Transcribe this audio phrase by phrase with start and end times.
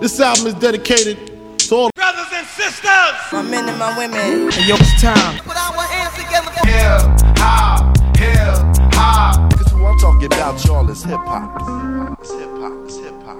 [0.00, 1.16] This album is dedicated
[1.58, 4.50] to all brothers and sisters, my men and my women.
[4.50, 5.38] Hey, yo, it's time.
[5.38, 8.38] Put our hands together for hip hop, hip
[8.92, 9.52] hop.
[9.54, 12.18] Cause who I'm talking about, y'all, is hip hop.
[12.20, 13.38] It's hip hop, it's hip hop.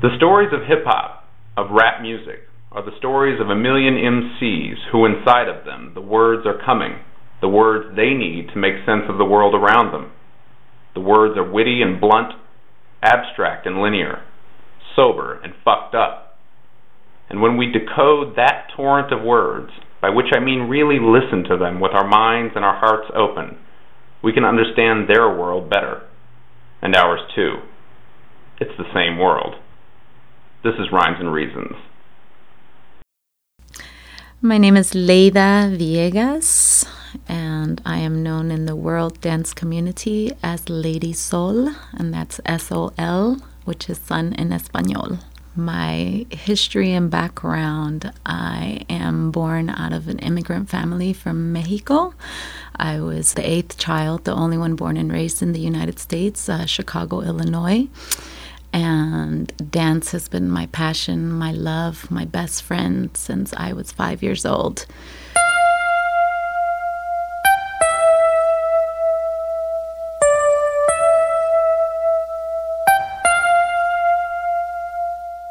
[0.00, 1.28] The stories of hip hop,
[1.58, 6.00] of rap music, are the stories of a million MCs who, inside of them, the
[6.00, 6.98] words are coming,
[7.42, 10.12] the words they need to make sense of the world around them.
[10.98, 12.32] The words are witty and blunt,
[13.04, 14.24] abstract and linear,
[14.96, 16.36] sober and fucked up.
[17.30, 19.70] And when we decode that torrent of words,
[20.02, 23.58] by which I mean really listen to them with our minds and our hearts open,
[24.24, 26.02] we can understand their world better,
[26.82, 27.58] and ours too.
[28.58, 29.54] It's the same world.
[30.64, 31.76] This is Rhymes and Reasons.
[34.40, 36.86] My name is Leida Viegas,
[37.28, 42.70] and I am known in the world dance community as Lady Sol, and that's S
[42.70, 45.18] O L, which is sun in Espanol.
[45.56, 52.14] My history and background I am born out of an immigrant family from Mexico.
[52.76, 56.48] I was the eighth child, the only one born and raised in the United States,
[56.48, 57.88] uh, Chicago, Illinois
[58.72, 64.22] and dance has been my passion, my love, my best friend since I was five
[64.22, 64.86] years old.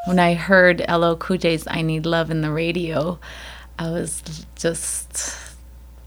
[0.06, 0.86] When I heard
[1.20, 3.20] Cool J's "I Need Love" in the radio,
[3.78, 5.57] I was just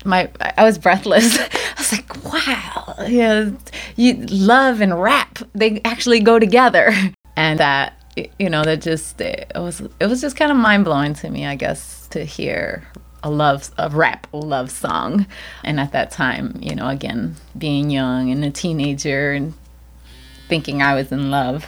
[0.04, 1.38] my I was breathless.
[1.40, 3.56] I was like, wow, you, know,
[3.96, 6.92] you love and rap they actually go together,
[7.36, 7.94] and that
[8.38, 11.46] you know that just it was it was just kind of mind blowing to me,
[11.46, 12.86] I guess, to hear
[13.22, 15.26] a love a rap love song,
[15.64, 19.54] and at that time, you know, again being young and a teenager and
[20.48, 21.66] thinking I was in love.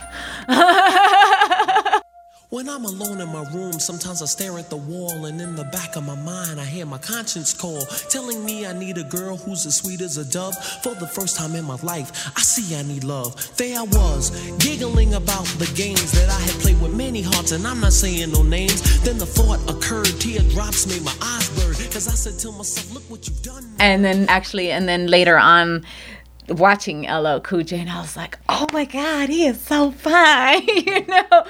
[2.52, 5.64] When I'm alone in my room, sometimes I stare at the wall, and in the
[5.64, 7.80] back of my mind, I hear my conscience call,
[8.10, 10.54] telling me I need a girl who's as sweet as a dove.
[10.82, 13.56] For the first time in my life, I see I need love.
[13.56, 17.66] There I was, giggling about the games that I had played with many hearts, and
[17.66, 19.00] I'm not saying no names.
[19.00, 23.04] Then the thought occurred, teardrops made my eyes burn, because I said to myself, Look
[23.04, 23.64] what you've done.
[23.78, 25.86] And then, actually, and then later on,
[26.48, 30.66] watching LL Cool J, and I was like, oh my God, he is so fine,
[30.66, 31.46] you know?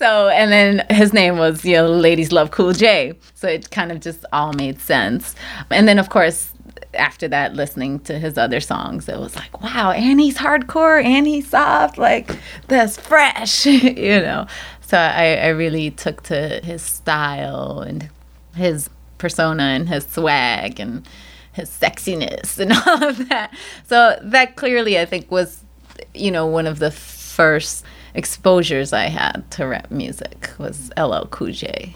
[0.00, 3.12] So, and then his name was, you know, Ladies Love Cool J.
[3.34, 5.34] So it kind of just all made sense.
[5.70, 6.54] And then, of course,
[6.94, 11.26] after that, listening to his other songs, it was like, wow, and he's hardcore and
[11.26, 11.98] he's soft.
[11.98, 12.34] Like,
[12.66, 14.46] that's fresh, you know?
[14.80, 18.08] So I, I really took to his style and
[18.54, 18.88] his
[19.18, 21.06] persona and his swag and
[21.52, 23.54] his sexiness and all of that.
[23.84, 25.62] So that clearly, I think, was,
[26.14, 27.84] you know, one of the first
[28.14, 31.94] exposures I had to rap music was LL Cool J.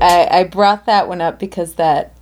[0.00, 2.14] I, I brought that one up because that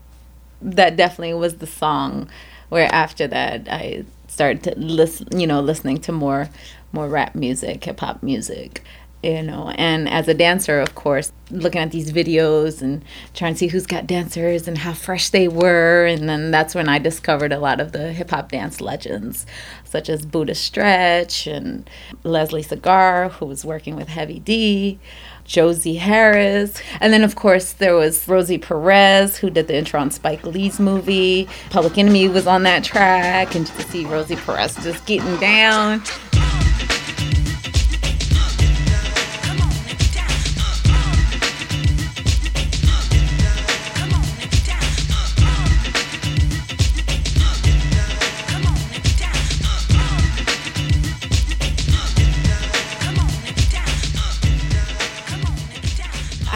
[0.62, 2.28] that definitely was the song
[2.70, 6.48] where after that I started to listen you know listening to more
[6.92, 8.82] more rap music hip hop music
[9.22, 13.04] you know and as a dancer of course looking at these videos and
[13.34, 16.88] trying to see who's got dancers and how fresh they were and then that's when
[16.88, 19.46] i discovered a lot of the hip-hop dance legends
[19.84, 21.88] such as buddha stretch and
[22.24, 24.98] leslie segar who was working with heavy d
[25.44, 30.10] josie harris and then of course there was rosie perez who did the intro on
[30.10, 31.48] spike lee's movie.
[31.70, 36.02] Public enemy was on that track and to see rosie perez just getting down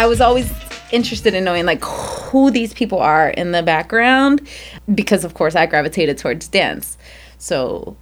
[0.00, 0.50] I was always
[0.92, 4.48] interested in knowing like who these people are in the background
[4.94, 6.96] because of course I gravitated towards dance.
[7.36, 7.98] So,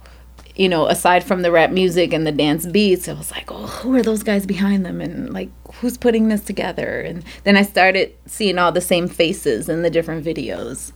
[0.55, 3.67] you know, aside from the rap music and the dance beats, I was like, "Oh,
[3.67, 7.63] who are those guys behind them and like who's putting this together?" And then I
[7.63, 10.93] started seeing all the same faces in the different videos.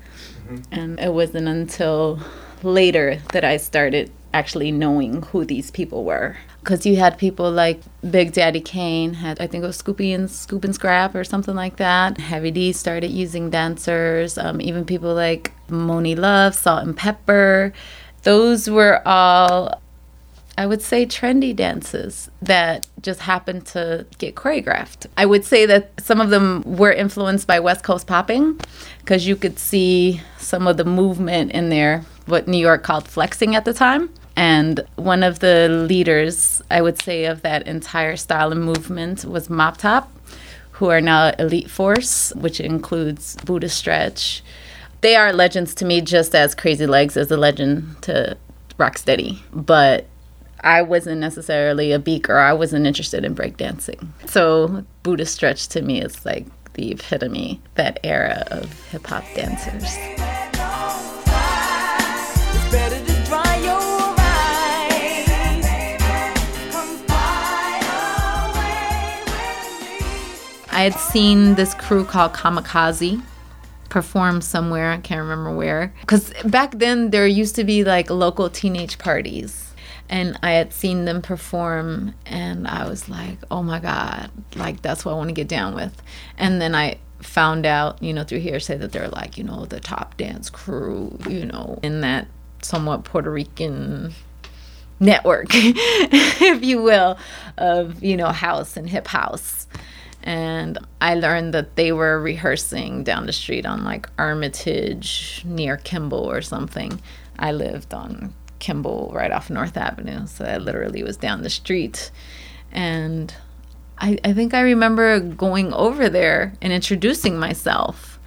[0.48, 0.62] Mm-hmm.
[0.72, 2.22] And it wasn't until
[2.64, 7.82] later that I started actually knowing who these people were because you had people like
[8.10, 11.56] Big Daddy Kane had I think it was Scoopy and Scoob and Scrap or something
[11.56, 12.18] like that.
[12.18, 14.38] Heavy D started using dancers.
[14.38, 17.74] Um, even people like Monie Love, Salt-N-Pepa.
[18.24, 19.82] Those were all
[20.58, 25.08] I would say trendy dances that just happened to get choreographed.
[25.18, 28.60] I would say that some of them were influenced by West Coast popping
[29.00, 33.56] because you could see some of the movement in there, what New York called flexing
[33.56, 34.12] at the time.
[34.36, 39.50] And one of the leaders, I would say, of that entire style and movement was
[39.50, 40.12] Mop Top,
[40.72, 44.44] who are now Elite Force, which includes Buddha Stretch.
[45.02, 48.38] They are legends to me, just as Crazy Legs is a legend to
[48.80, 49.40] Rocksteady.
[49.54, 50.08] But
[50.62, 52.38] I wasn't necessarily a beaker.
[52.38, 54.08] I wasn't interested in breakdancing.
[54.28, 60.63] So Buddha Stretch to me is like the epitome, that era of hip hop dancers.
[70.74, 73.22] I had seen this crew called Kamikaze
[73.90, 74.92] perform somewhere.
[74.92, 75.94] I can't remember where.
[76.02, 79.72] Because back then, there used to be like local teenage parties.
[80.10, 85.06] And I had seen them perform, and I was like, oh my God, like that's
[85.06, 86.02] what I want to get down with.
[86.38, 89.80] And then I found out, you know, through hearsay that they're like, you know, the
[89.80, 92.28] top dance crew, you know, in that
[92.64, 94.14] somewhat Puerto Rican
[95.00, 97.18] network, if you will,
[97.58, 99.68] of, you know, house and hip house
[100.24, 106.32] and I learned that they were rehearsing down the street on like Armitage near Kimball
[106.32, 107.02] or something.
[107.38, 112.10] I lived on Kimball right off North Avenue, so I literally was down the street.
[112.72, 113.34] And
[113.98, 118.18] I, I think I remember going over there and introducing myself.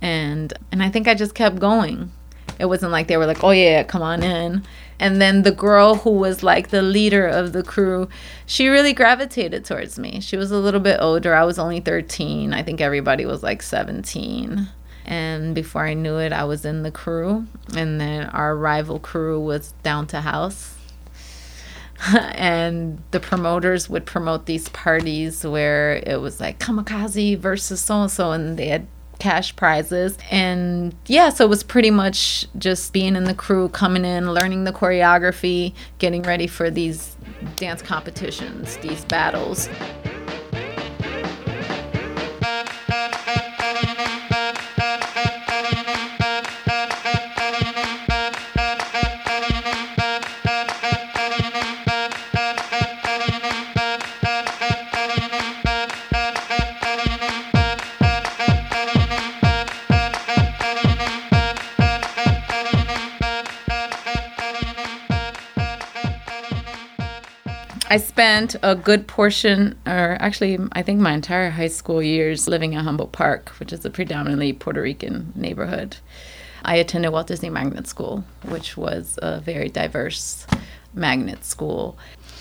[0.00, 2.12] And and I think I just kept going.
[2.58, 4.62] It wasn't like they were like, "Oh yeah, come on in."
[4.98, 8.08] And then the girl who was like the leader of the crew,
[8.46, 10.20] she really gravitated towards me.
[10.20, 11.34] She was a little bit older.
[11.34, 12.54] I was only 13.
[12.54, 14.68] I think everybody was like 17.
[15.04, 17.46] And before I knew it, I was in the crew.
[17.76, 20.74] And then our rival crew was down to house.
[22.34, 28.10] and the promoters would promote these parties where it was like kamikaze versus so and
[28.10, 28.32] so.
[28.32, 28.86] And they had
[29.18, 30.18] cash prizes.
[30.30, 34.64] And yeah, so it was pretty much just being in the crew, coming in, learning
[34.64, 37.16] the choreography, getting ready for these
[37.56, 39.68] dance competitions, these battles.
[67.96, 72.74] I spent a good portion, or actually, I think my entire high school years living
[72.74, 75.96] in Humboldt Park, which is a predominantly Puerto Rican neighborhood.
[76.62, 80.46] I attended Walt Disney Magnet School, which was a very diverse
[80.92, 81.96] magnet school.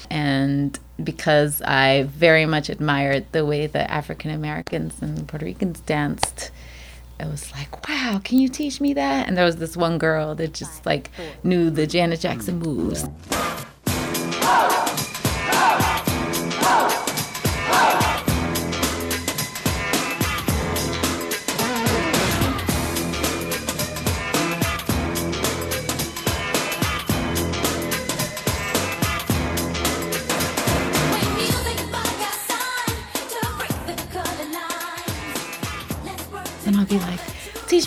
[0.09, 6.51] And because I very much admired the way that African Americans and Puerto Ricans danced,
[7.17, 9.29] it was like, wow, can you teach me that?
[9.29, 11.11] And there was this one girl that just like
[11.45, 13.03] knew the Janet Jackson moves.
[13.03, 13.15] and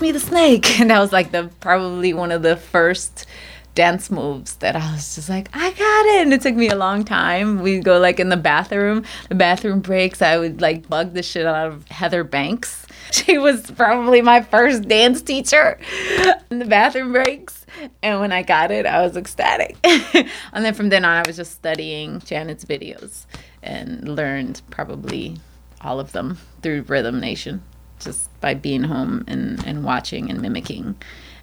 [0.09, 3.27] me the snake," and that was like the probably one of the first
[3.75, 6.77] dance moves that I was just like, "I got it," and it took me a
[6.77, 7.61] long time.
[7.61, 10.23] We'd go like in the bathroom, the bathroom breaks.
[10.23, 12.85] I would like bug the shit out of Heather Banks.
[13.11, 15.81] She was probably my first dance teacher
[16.51, 17.65] in the bathroom breaks.
[18.03, 19.79] And when I got it, I was ecstatic.
[19.83, 23.25] and then from then on, I was just studying Janet's videos
[23.63, 25.39] and learned probably
[25.81, 27.63] all of them through Rhythm Nation
[27.99, 30.97] just by being home and, and watching and mimicking.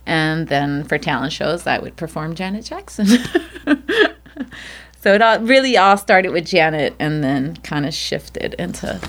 [0.06, 3.08] And then for talent shows, I would perform Janet Jackson.
[5.02, 9.00] so it all, really all started with Janet and then kind of shifted into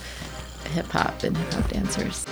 [0.71, 2.27] hip hop and hip hop dancers.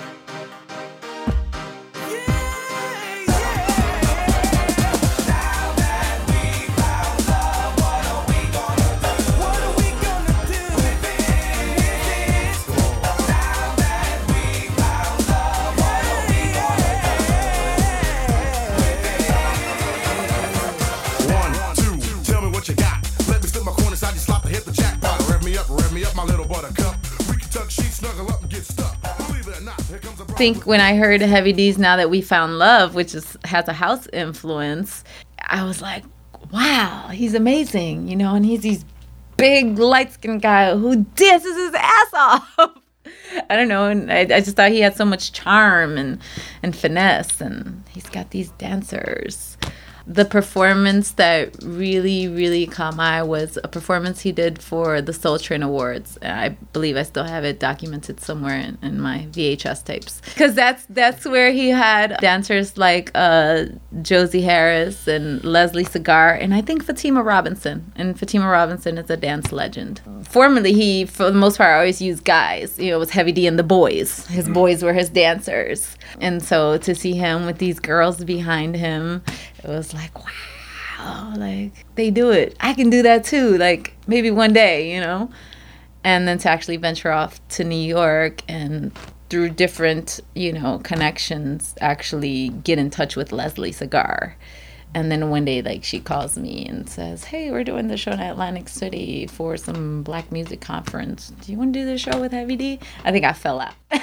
[30.37, 33.73] Think when I heard Heavy D's Now That We Found Love, which is has a
[33.73, 35.05] house influence,
[35.39, 36.05] I was like,
[36.53, 38.85] wow, he's amazing, you know, and he's these
[39.37, 42.59] big light skinned guy who dances his ass off.
[43.49, 46.21] I don't know, and I, I just thought he had so much charm and
[46.65, 49.54] and finesse, and he's got these dancers.
[50.07, 55.13] The performance that really, really caught my eye was a performance he did for the
[55.13, 56.19] Soul Train Awards.
[56.21, 60.21] I believe I still have it documented somewhere in, in my VHS tapes.
[60.27, 63.67] Because that's that's where he had dancers like uh,
[64.03, 67.93] Josie Harris and Leslie Segar, and I think Fatima Robinson.
[67.97, 70.01] And Fatima Robinson is a dance legend.
[70.23, 72.79] Formerly, he, for the most part, always used guys.
[72.79, 74.27] You know, it was Heavy D and the boys.
[74.27, 75.97] His boys were his dancers.
[76.21, 79.23] And so to see him with these girls behind him,
[79.65, 82.55] it was like, wow, like they do it.
[82.61, 83.57] I can do that too.
[83.57, 85.31] Like maybe one day, you know?
[86.05, 88.97] And then to actually venture off to New York and
[89.31, 94.37] through different, you know, connections, actually get in touch with Leslie Segar.
[94.97, 98.13] And then one day, like, she calls me and says, Hey, we're doing the show
[98.13, 101.33] in Atlantic City for some black music conference.
[101.41, 102.79] Do you want to do the show with Heavy D?
[103.05, 103.75] I think I fell out.
[103.91, 103.99] I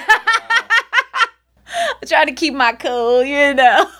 [2.06, 3.86] try to keep my cool, you know.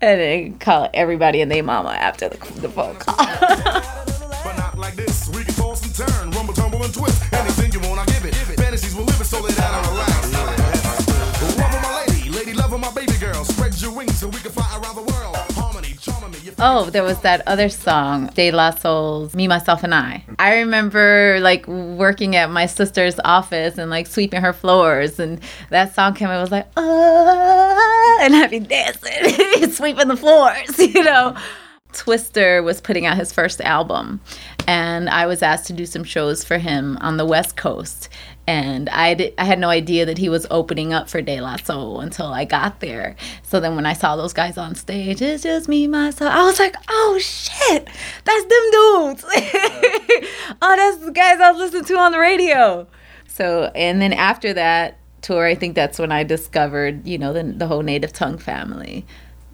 [0.00, 3.82] and then call everybody and their mama after the, the phone call.
[16.60, 20.24] Oh, there was that other song, De La Soul's Me, Myself, and I.
[20.40, 25.38] I remember like working at my sister's office and like sweeping her floors, and
[25.70, 26.26] that song came.
[26.28, 31.36] I was like, ah, and I'd be dancing, sweeping the floors, you know.
[31.92, 34.20] Twista was putting out his first album,
[34.66, 38.08] and I was asked to do some shows for him on the West Coast.
[38.48, 42.00] And I, I had no idea that he was opening up for De La Soul
[42.00, 43.14] until I got there.
[43.42, 46.58] So then when I saw those guys on stage, it's just me, myself, I was
[46.58, 47.86] like, oh shit,
[48.24, 49.24] that's them dudes.
[50.62, 52.86] oh, that's the guys I was listening to on the radio.
[53.26, 57.42] So, and then after that tour, I think that's when I discovered, you know, the,
[57.42, 59.04] the whole Native Tongue family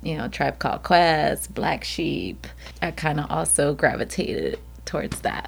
[0.05, 2.47] you know, Tribe Called Quest, Black Sheep.
[2.83, 5.47] I kind of also gravitated towards that.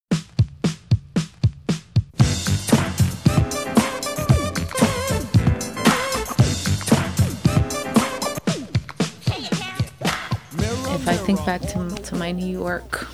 [11.07, 13.07] I think back to, to my New York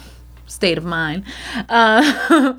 [0.47, 1.25] state of mind,
[1.69, 2.55] uh,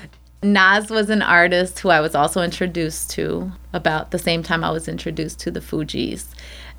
[0.42, 4.70] Nas was an artist who I was also introduced to about the same time I
[4.70, 6.26] was introduced to the Fugees.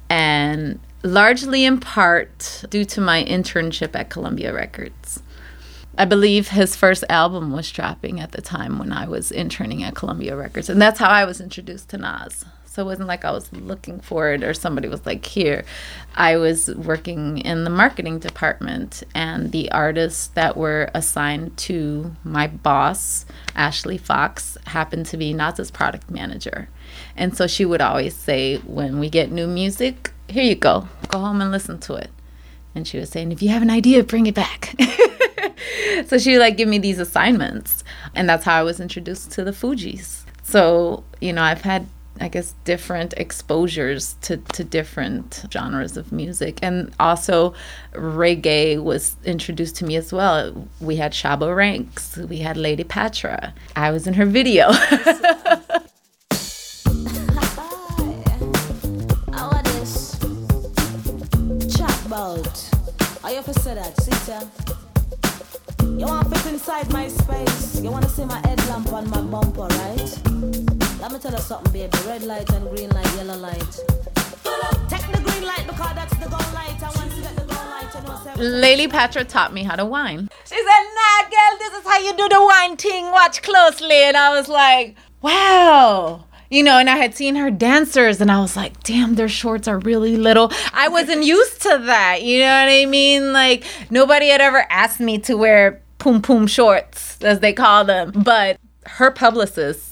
[0.10, 5.22] And largely in part due to my internship at Columbia Records.
[5.98, 9.96] I believe his first album was dropping at the time when I was interning at
[9.96, 10.70] Columbia Records.
[10.70, 12.46] And that's how I was introduced to Nas.
[12.80, 15.66] So it wasn't like I was looking for it or somebody was like, here.
[16.16, 22.48] I was working in the marketing department, and the artists that were assigned to my
[22.48, 26.70] boss, Ashley Fox, happened to be Nas's product manager.
[27.18, 31.20] And so she would always say, when we get new music, here you go, go
[31.20, 32.12] home and listen to it.
[32.74, 34.74] And she was saying, if you have an idea, bring it back.
[36.06, 37.84] so she would like give me these assignments.
[38.16, 40.24] And that's how I was introduced to the Fugees.
[40.44, 41.86] So, you know, I've had
[42.20, 46.60] I guess different exposures to, to different genres of music.
[46.62, 47.54] And also
[47.94, 50.68] reggae was introduced to me as well.
[50.80, 53.54] We had Shabba Ranks, we had Lady Patra.
[53.76, 54.72] I was in her video.
[66.00, 67.82] You want fit inside my space?
[67.82, 70.89] You wanna see my headlamp on my bumper, right?
[71.00, 71.98] Let me tell you something, baby.
[72.06, 73.60] Red light and green light, yellow light.
[74.90, 76.76] Take the green light because that's the go light.
[76.82, 79.76] And once you get the go light, you know, say- Lady Patra taught me how
[79.76, 80.30] to whine.
[80.46, 83.12] She said, nah, girl, this is how you do the wine thing.
[83.12, 83.96] Watch closely.
[83.96, 86.26] And I was like, wow.
[86.52, 89.68] You know, and I had seen her dancers and I was like, damn, their shorts
[89.68, 90.52] are really little.
[90.74, 92.24] I wasn't used to that.
[92.24, 93.32] You know what I mean?
[93.32, 98.12] Like, nobody had ever asked me to wear poom poom shorts, as they call them.
[98.24, 99.89] But her publicist,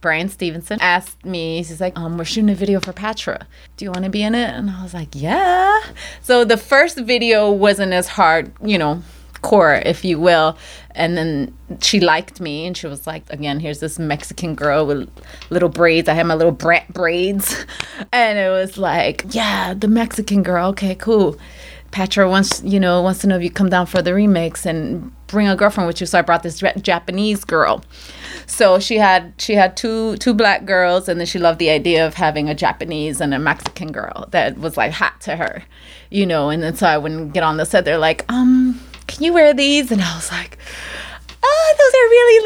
[0.00, 3.46] Brian Stevenson asked me, he's like, um, we're shooting a video for Patra.
[3.76, 4.50] Do you want to be in it?
[4.50, 5.78] And I was like, yeah.
[6.22, 9.02] So the first video wasn't as hard, you know,
[9.42, 10.56] core, if you will.
[10.92, 15.10] And then she liked me and she was like, again, here's this Mexican girl with
[15.50, 16.08] little braids.
[16.08, 17.64] I had my little brat braids.
[18.12, 20.68] And it was like, yeah, the Mexican girl.
[20.70, 21.38] Okay, cool.
[21.90, 25.12] Patra wants, you know, wants to know if you come down for the remix and
[25.26, 26.06] bring a girlfriend with you.
[26.06, 27.84] So I brought this Japanese girl.
[28.50, 32.04] So she had she had two two black girls, and then she loved the idea
[32.06, 35.62] of having a Japanese and a Mexican girl that was like hot to her,
[36.10, 36.50] you know.
[36.50, 37.84] And then so I wouldn't get on the set.
[37.84, 39.92] They're like, um, can you wear these?
[39.92, 40.58] And I was like,
[41.42, 42.38] oh, those are really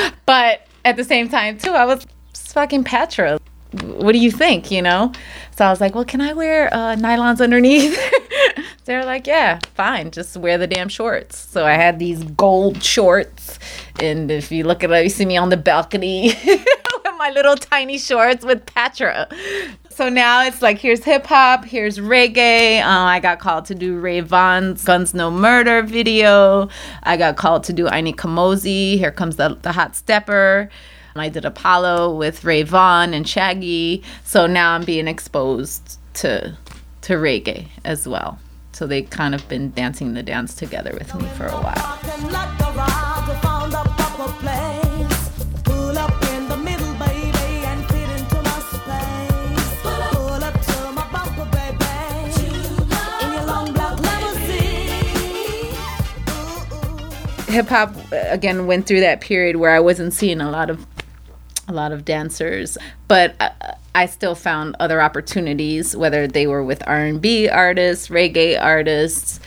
[0.00, 0.12] little.
[0.26, 3.38] but at the same time, too, I was fucking Patra.
[3.82, 4.70] What do you think?
[4.70, 5.12] You know?
[5.56, 7.96] So I was like, well, can I wear uh, nylons underneath?
[8.86, 10.10] They're like, yeah, fine.
[10.10, 11.38] Just wear the damn shorts.
[11.38, 13.60] So I had these gold shorts.
[14.00, 17.54] And if you look at it, you see me on the balcony with my little
[17.54, 19.28] tiny shorts with Patra.
[19.90, 22.82] So now it's like here's hip hop, here's reggae.
[22.82, 26.68] Um, I got called to do Rayvon's Guns No Murder video.
[27.04, 28.98] I got called to do Ini Kamoze.
[28.98, 30.68] Here comes the, the hot stepper.
[31.16, 34.02] I did Apollo with Rayvon and Shaggy.
[34.24, 36.56] So now I'm being exposed to
[37.02, 38.38] to reggae as well.
[38.72, 42.00] So they kind of been dancing the dance together with me for a while.
[57.46, 60.84] Hip hop again went through that period where I wasn't seeing a lot of
[61.68, 62.76] a lot of dancers,
[63.08, 63.50] but uh,
[63.94, 69.40] I still found other opportunities, whether they were with R and B artists, reggae artists,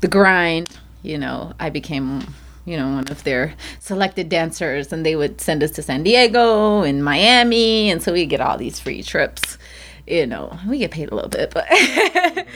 [0.00, 0.68] the grind.
[1.02, 5.62] You know, I became you know one of their selected dancers, and they would send
[5.62, 9.58] us to San Diego and Miami, and so we get all these free trips.
[10.06, 11.66] You know, we get paid a little bit, but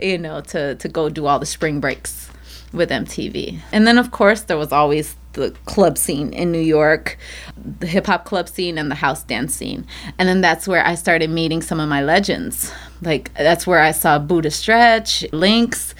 [0.00, 2.30] you know, to to go do all the spring breaks
[2.72, 3.60] with MTV.
[3.72, 7.18] And then, of course, there was always the club scene in New York,
[7.56, 9.86] the hip hop club scene and the house dance scene.
[10.18, 12.72] And then that's where I started meeting some of my legends.
[13.02, 15.94] Like, that's where I saw Buddha Stretch, Lynx,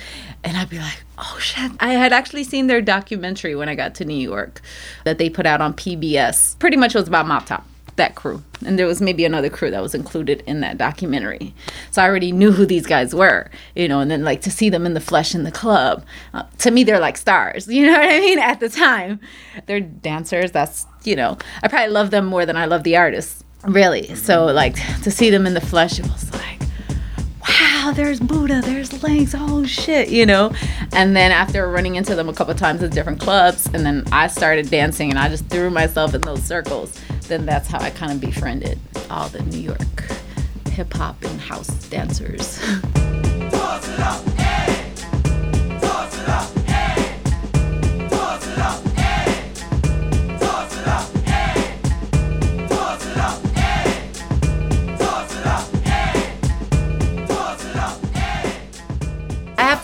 [0.45, 1.73] and I'd be like, oh shit.
[1.81, 4.61] I had actually seen their documentary when I got to New York
[5.05, 6.59] that they put out on PBS.
[6.59, 7.67] Pretty much it was about Mop Top
[7.99, 8.43] that crew.
[8.65, 11.55] And there was maybe another crew that was included in that documentary.
[11.91, 14.71] So I already knew who these guys were, you know, and then like to see
[14.71, 16.05] them in the flesh in the club.
[16.35, 18.39] Uh, to me, they're like stars, you know what I mean?
[18.39, 19.21] At the time,
[19.67, 20.51] they're dancers.
[20.51, 24.15] That's, you know, I probably love them more than I love the artists, really.
[24.15, 26.63] So like to see them in the flesh, it was like,
[27.49, 30.53] wow, there's Buddha, there's Lynx, oh shit, you know?
[30.93, 34.27] And then after running into them a couple times at different clubs, and then I
[34.27, 38.13] started dancing and I just threw myself in those circles, then that's how I kind
[38.13, 38.79] of befriended
[39.11, 39.79] all the New York
[40.69, 42.61] hip hop and house dancers.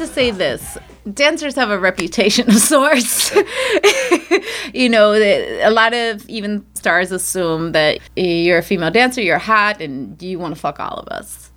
[0.06, 0.76] To say this.
[1.12, 3.34] Dancers have a reputation of sorts.
[4.74, 9.80] you know, a lot of even stars assume that you're a female dancer, you're hot,
[9.80, 11.50] and you want to fuck all of us.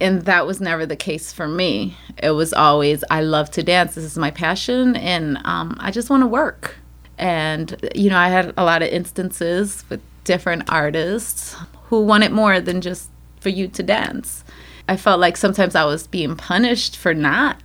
[0.00, 1.96] And that was never the case for me.
[2.18, 3.94] It was always, I love to dance.
[3.94, 6.76] This is my passion, and um, I just want to work.
[7.18, 12.60] And, you know, I had a lot of instances with different artists who wanted more
[12.60, 14.44] than just for you to dance.
[14.88, 17.62] I felt like sometimes I was being punished for not,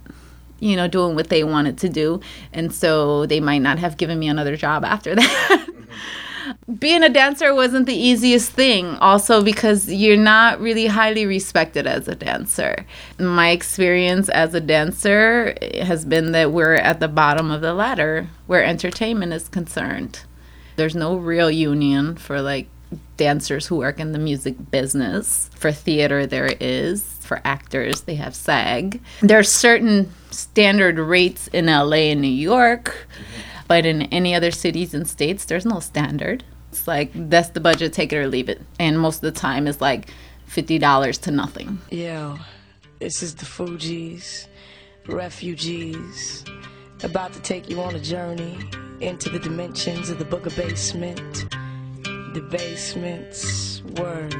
[0.59, 2.19] you know, doing what they wanted to do.
[2.53, 5.67] And so they might not have given me another job after that.
[6.79, 12.07] Being a dancer wasn't the easiest thing, also because you're not really highly respected as
[12.07, 12.85] a dancer.
[13.19, 18.27] My experience as a dancer has been that we're at the bottom of the ladder
[18.47, 20.21] where entertainment is concerned.
[20.75, 22.69] There's no real union for like
[23.17, 25.49] dancers who work in the music business.
[25.55, 27.03] For theater, there is.
[27.21, 29.01] For actors, they have SAG.
[29.21, 33.07] There are certain standard rates in LA and New York,
[33.67, 36.45] but in any other cities and states, there's no standard.
[36.71, 38.61] It's like, that's the budget, take it or leave it.
[38.79, 40.09] And most of the time, it's like
[40.49, 41.79] $50 to nothing.
[41.89, 42.37] Yo,
[42.99, 44.47] this is the Fugees,
[45.07, 46.45] refugees,
[47.03, 48.57] about to take you on a journey
[49.01, 51.45] into the dimensions of the Booger Basement.
[52.37, 54.35] The basement's word.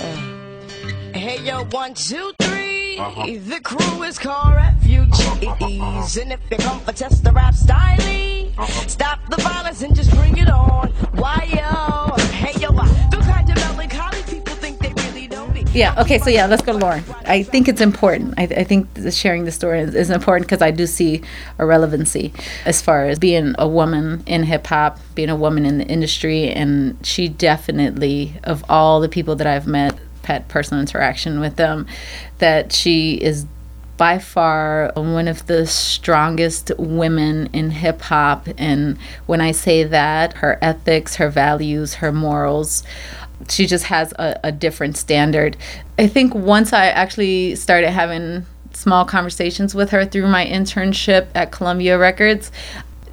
[0.00, 1.16] Uh.
[1.16, 2.96] Hey yo, one, two, three.
[2.96, 7.54] two, 3 The crew is called refugees, and if you come for test the rap
[7.54, 8.50] style,
[8.88, 10.88] stop the violence and just bring it on.
[11.14, 12.17] Why yo,
[15.74, 15.94] Yeah.
[16.00, 16.18] Okay.
[16.18, 17.04] So yeah, let's go to Lauren.
[17.26, 18.34] I think it's important.
[18.38, 21.22] I, I think the sharing the story is, is important because I do see
[21.58, 22.32] a relevancy
[22.64, 26.48] as far as being a woman in hip hop, being a woman in the industry,
[26.50, 31.86] and she definitely, of all the people that I've met, had personal interaction with them,
[32.38, 33.46] that she is
[33.96, 38.46] by far one of the strongest women in hip hop.
[38.56, 42.84] And when I say that, her ethics, her values, her morals,
[43.48, 45.56] she just has a, a different standard.
[45.98, 51.52] I think once I actually started having small conversations with her through my internship at
[51.52, 52.50] Columbia Records,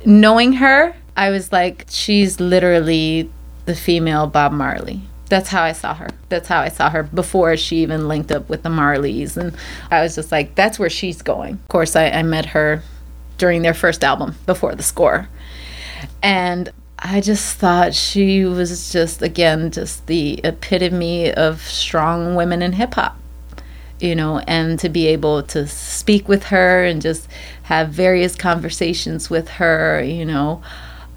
[0.05, 3.29] knowing her, I was like, she's literally
[3.65, 6.09] the female Bob Marley that's how I saw her.
[6.29, 9.37] That's how I saw her before she even linked up with the Marleys.
[9.37, 9.55] And
[9.89, 11.55] I was just like, that's where she's going.
[11.55, 12.83] Of course, I, I met her
[13.37, 15.27] during their first album, before the score.
[16.21, 22.73] And I just thought she was just, again, just the epitome of strong women in
[22.73, 23.17] hip hop,
[23.99, 27.27] you know, and to be able to speak with her and just
[27.63, 30.61] have various conversations with her, you know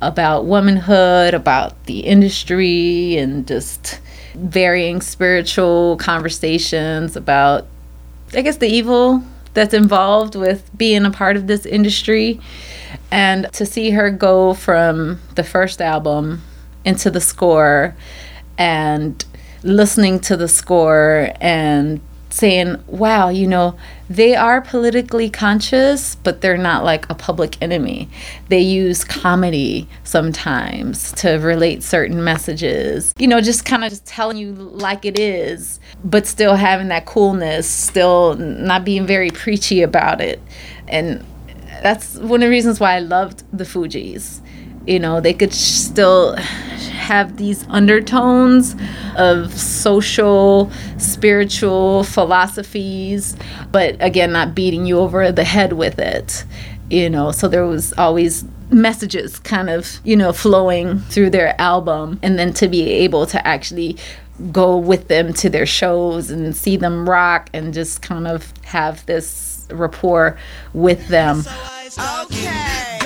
[0.00, 4.00] about womanhood, about the industry, and just
[4.34, 7.66] varying spiritual conversations about,
[8.32, 9.22] I guess, the evil
[9.54, 12.40] that's involved with being a part of this industry.
[13.10, 16.42] And to see her go from the first album
[16.84, 17.94] into the score
[18.58, 19.24] and
[19.62, 23.76] listening to the score and saying, wow, you know,
[24.10, 28.08] they are politically conscious, but they're not like a public enemy.
[28.48, 33.14] They use comedy sometimes to relate certain messages.
[33.18, 37.06] You know, just kind of just telling you like it is, but still having that
[37.06, 40.40] coolness, still not being very preachy about it.
[40.86, 41.24] And
[41.82, 44.40] that's one of the reasons why I loved the Fugees.
[44.86, 48.74] You know, they could still have these undertones
[49.16, 53.36] of social, spiritual philosophies,
[53.70, 56.44] but again, not beating you over the head with it.
[56.90, 62.18] You know, so there was always messages kind of, you know, flowing through their album.
[62.22, 63.98] And then to be able to actually
[64.52, 69.04] go with them to their shows and see them rock and just kind of have
[69.06, 70.38] this rapport
[70.72, 71.44] with them.
[72.22, 72.98] Okay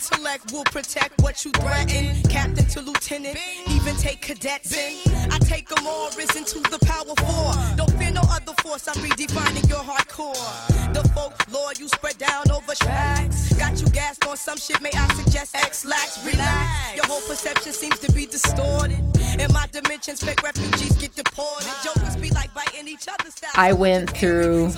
[0.00, 2.22] intellect will protect what you threaten.
[2.30, 4.96] Captain to lieutenant, even take cadets in.
[5.30, 7.76] I take them all risen to the power four.
[7.76, 10.92] Don't fear no other force, I'm redefining your hardcore.
[10.94, 13.52] The folklore you spread down over tracks.
[13.54, 16.96] Got you gassed on some shit, may I suggest Ex-Lax, relax.
[16.96, 18.98] Your whole perception seems to be distorted.
[19.38, 21.72] In my dimensions, fake refugees get deported.
[21.84, 23.50] Jokers be like biting each other's style.
[23.54, 24.72] I went through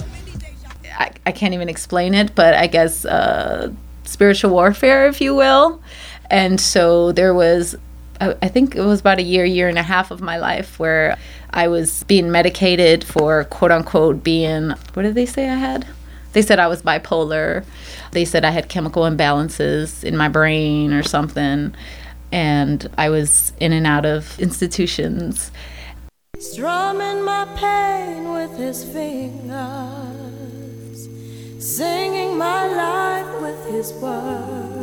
[1.03, 3.73] I, I, can't even explain it, but I guess uh,
[4.05, 5.83] spiritual warfare, if you will.
[6.31, 7.77] And so there was,
[8.21, 11.19] I think it was about a year, year and a half of my life where
[11.51, 15.87] I was being medicated for quote unquote being, what did they say I had?
[16.33, 17.65] They said I was bipolar.
[18.13, 21.75] They said I had chemical imbalances in my brain or something.
[22.31, 25.51] And I was in and out of institutions.
[26.39, 30.62] Strumming my pain with his fingers
[31.63, 34.83] singing my life with his words.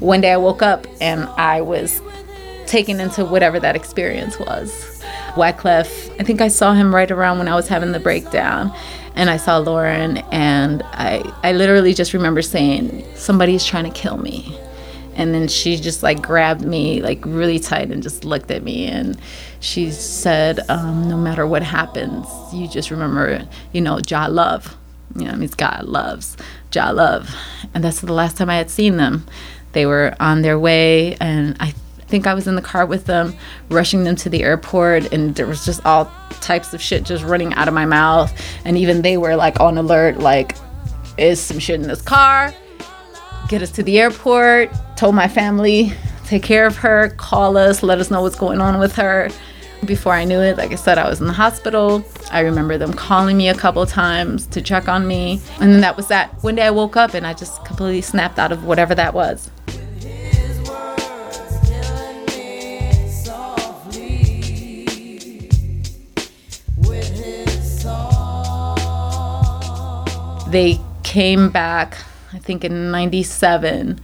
[0.00, 2.00] One day I woke up and I was
[2.66, 5.02] taken into whatever that experience was.
[5.34, 8.74] Wyclef, I think I saw him right around when I was having the breakdown.
[9.16, 14.16] And I saw Lauren, and I, I literally just remember saying, Somebody's trying to kill
[14.16, 14.56] me.
[15.14, 18.86] And then she just like grabbed me like really tight and just looked at me.
[18.86, 19.20] And
[19.60, 24.76] she said, um, No matter what happens, you just remember, you know, Jah love.
[25.14, 26.36] You know, it means God loves,
[26.70, 27.34] Jah love.
[27.74, 29.26] And that's the last time I had seen them.
[29.72, 31.74] They were on their way, and I
[32.08, 33.34] think I was in the car with them,
[33.68, 37.54] rushing them to the airport, and there was just all types of shit just running
[37.54, 38.32] out of my mouth.
[38.64, 40.56] And even they were like on alert, like,
[41.16, 42.52] is some shit in this car?
[43.48, 44.70] Get us to the airport.
[44.96, 45.92] Told my family,
[46.26, 49.30] take care of her, call us, let us know what's going on with her.
[49.84, 52.04] Before I knew it, like I said, I was in the hospital.
[52.30, 55.40] I remember them calling me a couple times to check on me.
[55.58, 56.32] And then that was that.
[56.44, 59.50] One day I woke up and I just completely snapped out of whatever that was.
[70.50, 71.96] They came back,
[72.32, 74.00] I think in 97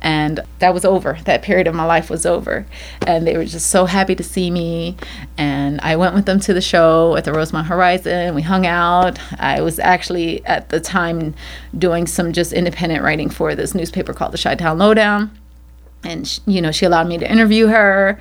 [0.00, 1.18] and that was over.
[1.24, 2.66] That period of my life was over.
[3.06, 4.96] And they were just so happy to see me.
[5.36, 8.34] And i went with them to the show at the rosemont horizon.
[8.34, 9.18] We hung out.
[9.40, 11.34] I was actually at the time
[11.76, 15.36] doing some just independent writing for this newspaper called the chi-town lowdown.
[16.04, 18.20] And she, you know she allowed me to interview her.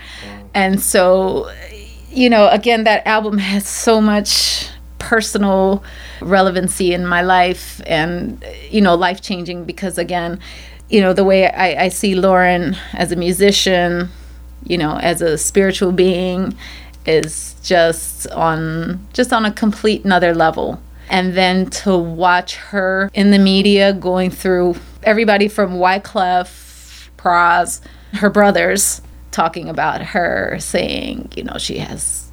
[0.53, 1.51] And so
[2.09, 5.83] you know again that album has so much personal
[6.21, 10.39] relevancy in my life and you know life changing because again
[10.89, 14.09] you know, the way I, I see Lauren as a musician,
[14.63, 16.55] you know, as a spiritual being,
[17.05, 20.81] is just on just on a complete another level.
[21.09, 27.81] And then to watch her in the media going through everybody from Wyclef, Pras,
[28.13, 32.26] her brothers talking about her, saying, you know, she has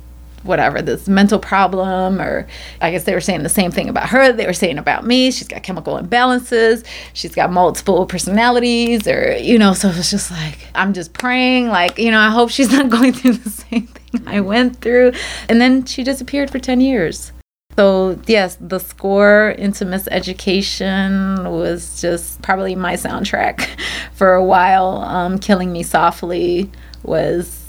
[0.45, 2.47] whatever this mental problem or
[2.81, 5.31] i guess they were saying the same thing about her they were saying about me.
[5.31, 6.85] She's got chemical imbalances.
[7.13, 11.99] She's got multiple personalities or you know so it's just like i'm just praying like
[11.99, 15.13] you know i hope she's not going through the same thing i went through.
[15.49, 17.33] And then she disappeared for 10 years.
[17.77, 23.67] So yes the score into miseducation was just probably my soundtrack
[24.13, 24.99] for a while.
[24.99, 26.71] Um, killing me softly
[27.03, 27.64] was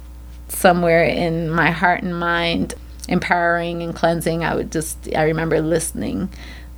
[0.48, 2.74] somewhere in my heart and mind
[3.08, 6.30] empowering and cleansing i would just i remember listening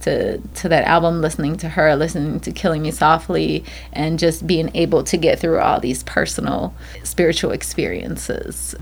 [0.02, 4.70] to to that album listening to her listening to killing me softly and just being
[4.76, 8.76] able to get through all these personal spiritual experiences.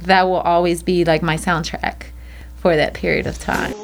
[0.00, 2.04] That will always be like my soundtrack
[2.56, 3.74] for that period of time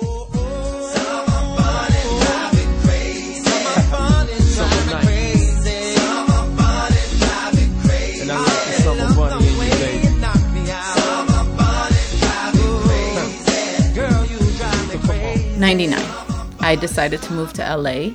[15.64, 15.98] 99
[16.60, 18.10] i decided to move to la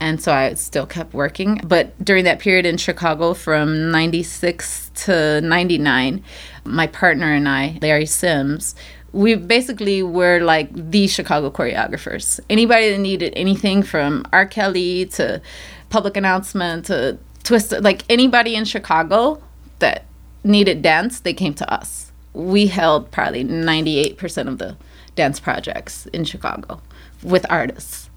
[0.00, 1.60] and so i still kept working.
[1.62, 6.24] But during that period in chicago from 96 to 99
[6.64, 8.74] my partner and i larry sims
[9.12, 12.40] we basically were like the chicago choreographers.
[12.48, 14.46] Anybody that needed anything from r.
[14.46, 15.42] Kelly to
[15.90, 19.42] public announcement to twist like anybody in chicago
[19.80, 20.06] that
[20.42, 22.12] needed dance they came to us.
[22.32, 24.74] We held probably 98% of the
[25.18, 26.80] dance projects in Chicago
[27.24, 28.08] with artists.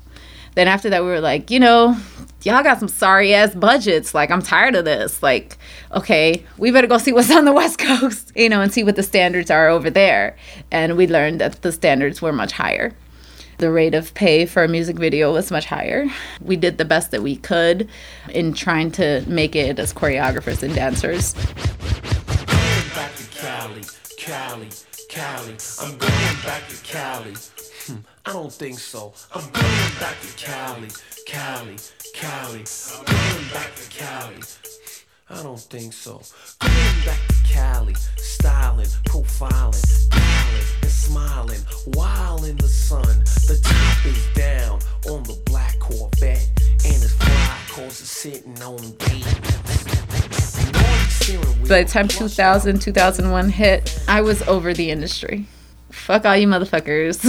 [0.53, 1.97] Then after that, we were like, you know,
[2.43, 4.13] y'all got some sorry ass budgets.
[4.13, 5.23] Like, I'm tired of this.
[5.23, 5.57] Like,
[5.93, 8.95] okay, we better go see what's on the West Coast, you know, and see what
[8.95, 10.37] the standards are over there.
[10.69, 12.93] And we learned that the standards were much higher.
[13.57, 16.07] The rate of pay for a music video was much higher.
[16.39, 17.89] We did the best that we could
[18.29, 21.33] in trying to make it as choreographers and dancers.
[22.93, 23.81] back to Cali,
[24.17, 24.69] Cali,
[25.11, 25.57] Cali.
[25.81, 27.33] I'm going back to Cali.
[27.85, 29.13] Hmm, I don't think so.
[29.35, 30.87] I'm going back to Cali,
[31.27, 31.75] Cali,
[32.13, 32.63] Cali.
[32.95, 34.41] I'm going back to Cali.
[35.29, 36.21] I don't think so.
[36.61, 41.61] Going back to Cali, styling, profiling, dialing, and smiling,
[41.93, 43.03] while in the sun.
[43.47, 44.79] The top is down
[45.11, 46.49] on the black Corvette,
[46.85, 48.79] and it's fly cause it's sitting on
[51.67, 55.45] By the time 2000, 2001 hit, I was over the industry.
[55.89, 57.21] Fuck all you motherfuckers.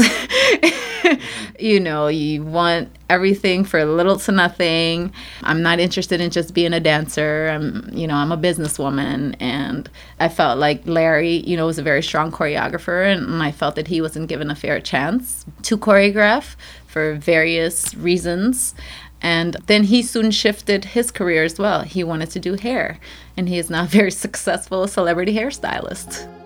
[1.58, 5.12] you know, you want everything for little to nothing.
[5.42, 7.48] I'm not interested in just being a dancer.
[7.48, 9.36] I'm, you know, I'm a businesswoman.
[9.40, 9.88] And
[10.18, 13.12] I felt like Larry, you know, was a very strong choreographer.
[13.12, 18.74] And I felt that he wasn't given a fair chance to choreograph for various reasons.
[19.22, 21.82] And then he soon shifted his career as well.
[21.82, 22.98] He wanted to do hair,
[23.36, 26.41] and he is now a very successful celebrity hairstylist.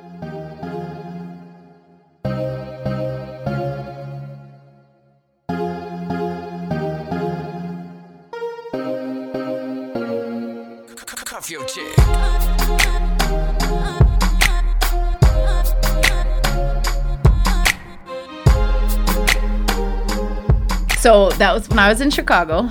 [21.07, 22.69] So that was when I was in Chicago.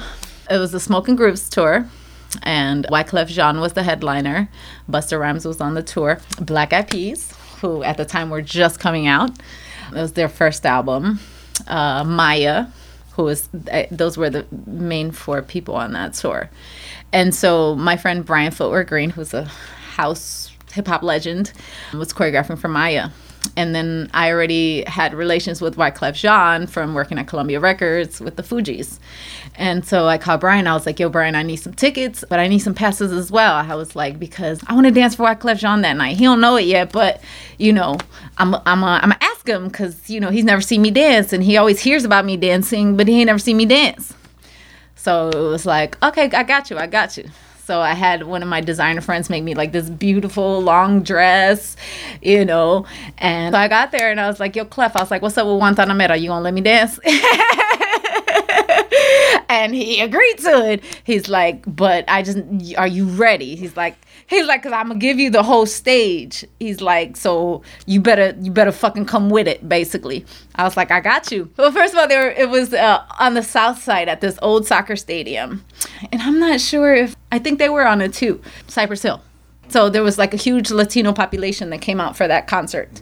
[0.52, 1.88] It was the Smokin' Grooves tour,
[2.44, 4.50] and Wyclef Jean was the headliner.
[4.90, 6.20] Busta Rhymes was on the tour.
[6.42, 10.66] Black Eyed Peas, who at the time were just coming out, it was their first
[10.66, 11.22] album.
[11.66, 12.70] Uh, Mya,
[13.14, 16.50] who was uh, those were the main four people on that tour.
[17.14, 21.54] And so my friend Brian Footwork Green, who's a house hip hop legend,
[21.94, 23.14] was choreographing for Mya.
[23.58, 28.36] And then I already had relations with Wyclef Jean from working at Columbia Records with
[28.36, 29.00] the Fugees.
[29.56, 30.68] And so I called Brian.
[30.68, 33.32] I was like, yo, Brian, I need some tickets, but I need some passes as
[33.32, 33.54] well.
[33.54, 36.18] I was like, because I want to dance for Wyclef Jean that night.
[36.18, 37.22] He don't know it yet, but,
[37.58, 37.98] you know,
[38.38, 41.44] I'm, I'm, uh, I'm ask him because, you know, he's never seen me dance and
[41.44, 44.14] he always hears about me dancing, but he ain't never seen me dance.
[44.96, 46.78] So it was like, okay, I got you.
[46.78, 47.26] I got you.
[47.66, 51.76] So I had one of my designer friends make me like this beautiful long dress,
[52.22, 52.86] you know.
[53.18, 55.36] And so I got there and I was like, yo, Clef, I was like, what's
[55.36, 56.22] up with Guantanamera?
[56.22, 57.00] You gonna let me dance?
[59.50, 60.84] and he agreed to it.
[61.04, 62.38] He's like, but I just,
[62.78, 63.56] are you ready?
[63.56, 63.96] He's like,
[64.28, 66.46] he's like, cause I'm gonna give you the whole stage.
[66.60, 70.26] He's like, so you better, you better fucking come with it, basically.
[70.56, 71.52] I was like, I got you.
[71.58, 74.66] Well, first of all, there it was uh, on the south side at this old
[74.66, 75.64] soccer stadium,
[76.12, 79.22] and I'm not sure if I think they were on it too, Cypress Hill.
[79.68, 83.02] So there was like a huge Latino population that came out for that concert.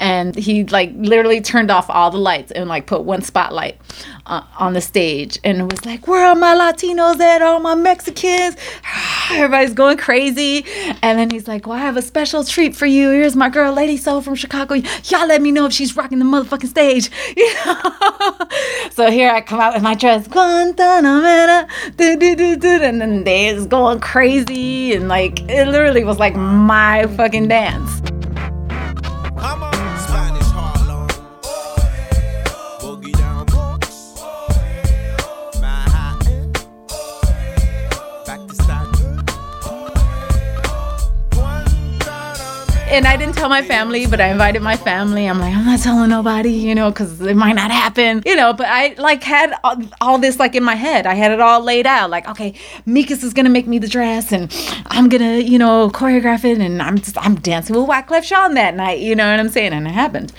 [0.00, 3.78] And he like literally turned off all the lights and like put one spotlight
[4.26, 7.42] uh, on the stage and it was like, "Where are my Latinos at?
[7.42, 8.56] All my Mexicans?"
[9.30, 10.64] Everybody's going crazy,
[11.02, 13.10] and then he's like, "Well, I have a special treat for you.
[13.10, 14.74] Here's my girl, Lady Sol from Chicago.
[14.74, 17.10] Y'all let me know if she's rocking the motherfucking stage."
[18.92, 24.94] So here I come out with my dress, Guantanamera, and then they is going crazy,
[24.94, 27.99] and like it literally was like my fucking dance.
[42.92, 45.26] And I didn't tell my family, but I invited my family.
[45.26, 48.52] I'm like, I'm not telling nobody, you know, because it might not happen, you know.
[48.52, 51.06] But I like had all, all this like in my head.
[51.06, 52.10] I had it all laid out.
[52.10, 52.52] Like, okay,
[52.88, 54.52] Mikas is gonna make me the dress, and
[54.86, 58.74] I'm gonna, you know, choreograph it, and I'm just I'm dancing with Wyclef Jean that
[58.74, 58.98] night.
[58.98, 59.72] You know what I'm saying?
[59.72, 60.32] And it happened.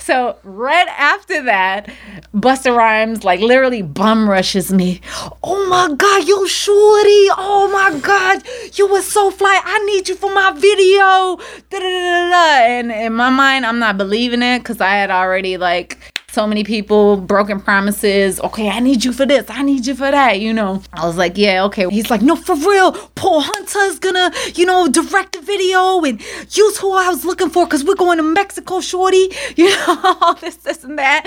[0.00, 1.90] So right after that,
[2.34, 5.00] Busta Rhymes like literally bum rushes me.
[5.44, 7.28] Oh my God, you shorty!
[7.38, 8.42] Oh my God,
[8.76, 9.60] you were so fly.
[9.64, 11.36] I need you for my video.
[11.70, 11.93] Da-da-da-da-da.
[11.94, 16.64] And in my mind, I'm not believing it because I had already like so many
[16.64, 18.40] people broken promises.
[18.40, 19.46] Okay, I need you for this.
[19.48, 20.40] I need you for that.
[20.40, 21.88] You know, I was like, yeah, okay.
[21.88, 22.92] He's like, no, for real.
[23.14, 26.20] Paul Hunter's gonna, you know, direct the video and
[26.50, 29.28] use who I was looking for because we're going to Mexico, shorty.
[29.56, 31.24] You know, all this, this, and that.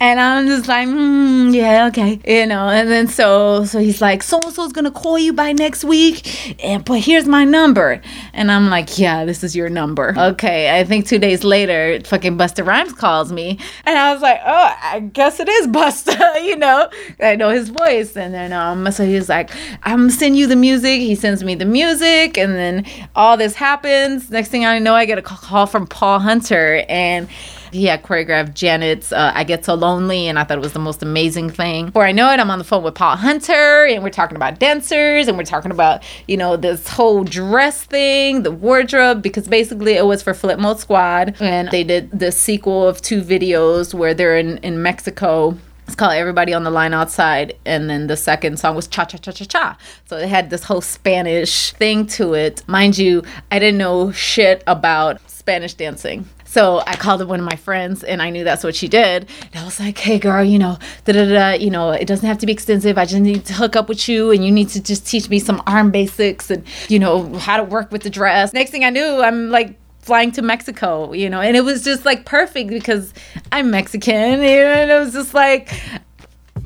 [0.00, 2.20] And I'm just like, mm, yeah, okay.
[2.26, 5.52] You know, and then so, so he's like, so and so's gonna call you by
[5.52, 6.62] next week.
[6.62, 8.02] And but here's my number.
[8.34, 10.14] And I'm like, yeah, this is your number.
[10.16, 10.78] Okay.
[10.78, 14.76] I think two days later, fucking Busta Rhymes calls me, and I was like, oh,
[14.82, 16.42] I guess it is Busta.
[16.44, 18.16] you know, I know his voice.
[18.16, 19.50] And then um, so he's like,
[19.84, 21.00] I'm send you the music.
[21.00, 22.84] He sends me the music, and then
[23.14, 24.30] all this happens.
[24.30, 27.28] Next thing I know, I get a call from Paul Hunter, and
[27.72, 30.78] he had choreographed Janet's uh, I Get So Lonely, and I thought it was the
[30.78, 31.86] most amazing thing.
[31.86, 34.58] Before I know it, I'm on the phone with Paul Hunter, and we're talking about
[34.58, 39.94] dancers, and we're talking about, you know, this whole dress thing, the wardrobe, because basically
[39.94, 44.36] it was for Flipmode Squad, and they did the sequel of two videos where they're
[44.36, 45.56] in, in Mexico.
[45.86, 47.56] It's called Everybody on the Line Outside.
[47.66, 49.78] And then the second song was Cha Cha Cha Cha Cha.
[50.06, 52.62] So it had this whole Spanish thing to it.
[52.68, 56.28] Mind you, I didn't know shit about Spanish dancing.
[56.50, 59.28] So I called up one of my friends and I knew that's what she did.
[59.52, 62.26] And I was like, hey girl, you know, da da da, you know, it doesn't
[62.26, 62.98] have to be extensive.
[62.98, 65.38] I just need to hook up with you and you need to just teach me
[65.38, 68.52] some arm basics and, you know, how to work with the dress.
[68.52, 72.04] Next thing I knew, I'm like flying to Mexico, you know, and it was just
[72.04, 73.14] like perfect because
[73.52, 75.72] I'm Mexican, you know, and it was just like,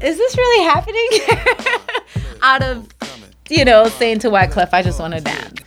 [0.00, 2.32] is this really happening?
[2.42, 2.88] Out of,
[3.50, 5.60] you know, saying to Wyclef, I just want to dance.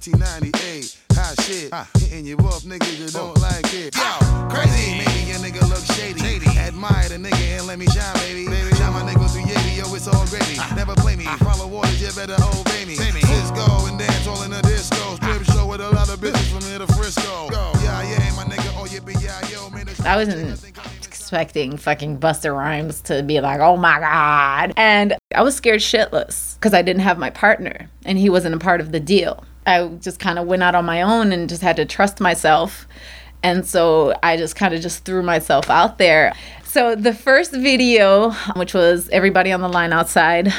[0.00, 1.68] 1998, hot shit.
[2.00, 3.92] Hitting you up, niggas, you don't like it.
[3.92, 4.96] Yo, crazy.
[4.96, 6.24] Maybe a nigga look shady.
[6.56, 8.46] Admire the nigga and let me shine, baby.
[8.48, 8.74] baby.
[8.76, 10.56] Shine my niggas through Yeti, yo, it's all gravy.
[10.74, 11.26] Never play me.
[11.44, 12.94] Follow orders, you better obey me.
[12.96, 15.16] Cisco and dance all in the disco.
[15.16, 17.50] Strip show with a lot of bitches from here to Frisco.
[17.84, 19.84] Yeah, yeah, my nigga, oh, yeah, be yeah, yo, man.
[20.06, 20.64] I wasn't
[21.04, 24.72] expecting fucking Busta Rhymes to be like, oh my God.
[24.78, 28.58] And I was scared shitless because I didn't have my partner and he wasn't a
[28.58, 29.44] part of the deal.
[29.66, 32.86] I just kind of went out on my own and just had to trust myself.
[33.42, 36.34] And so I just kind of just threw myself out there.
[36.64, 40.52] So the first video, which was everybody on the line outside,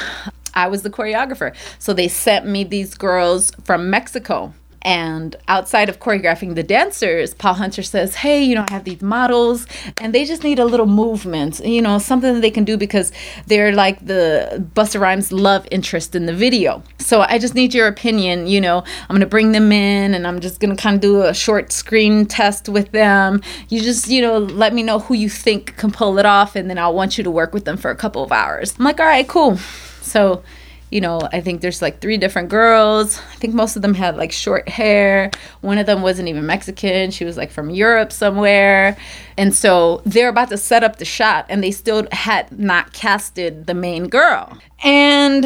[0.54, 1.56] I was the choreographer.
[1.80, 4.54] So they sent me these girls from Mexico.
[4.84, 9.02] And outside of choreographing the dancers, Paul Hunter says, Hey, you know, I have these
[9.02, 9.67] models
[10.00, 13.12] and they just need a little movement, you know, something that they can do because
[13.46, 16.82] they're like the Busta Rhymes love interest in the video.
[16.98, 18.48] So I just need your opinion.
[18.48, 21.02] You know, I'm going to bring them in and I'm just going to kind of
[21.02, 23.41] do a short screen test with them.
[23.70, 26.70] You just, you know, let me know who you think can pull it off and
[26.70, 28.76] then I'll want you to work with them for a couple of hours.
[28.80, 29.58] I'm like, All right, cool.
[30.02, 30.44] So
[30.92, 33.18] you know, I think there's like three different girls.
[33.18, 35.32] I think most of them had like short hair.
[35.62, 37.12] One of them wasn't even Mexican.
[37.12, 38.98] She was like from Europe somewhere.
[39.38, 43.68] And so they're about to set up the shot and they still had not casted
[43.68, 44.58] the main girl.
[44.84, 45.46] And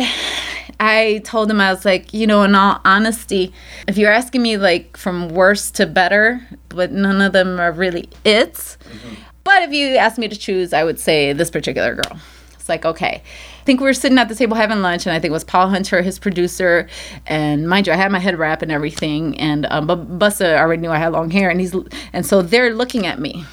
[0.79, 3.53] I told them, I was like, you know, in all honesty,
[3.87, 8.09] if you're asking me like from worse to better, but none of them are really
[8.23, 8.53] it.
[8.53, 9.13] Mm-hmm.
[9.43, 12.19] But if you ask me to choose, I would say this particular girl.
[12.53, 13.21] It's like, okay.
[13.65, 15.69] Think we were sitting at the table having lunch, and I think it was Paul
[15.69, 16.87] Hunter, his producer,
[17.25, 20.81] and mind you, I had my head wrap and everything, and um, but Busta already
[20.81, 21.75] knew I had long hair, and he's
[22.13, 23.43] and so they're looking at me,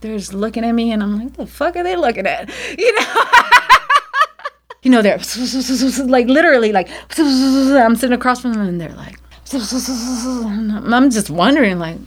[0.00, 2.50] they're just looking at me, and I'm like, the fuck are they looking at?
[2.78, 3.24] You know.
[4.82, 5.18] you know, they're
[6.06, 6.88] like literally like
[7.18, 9.16] I'm sitting across from them and they're like
[9.52, 11.98] I'm just wondering like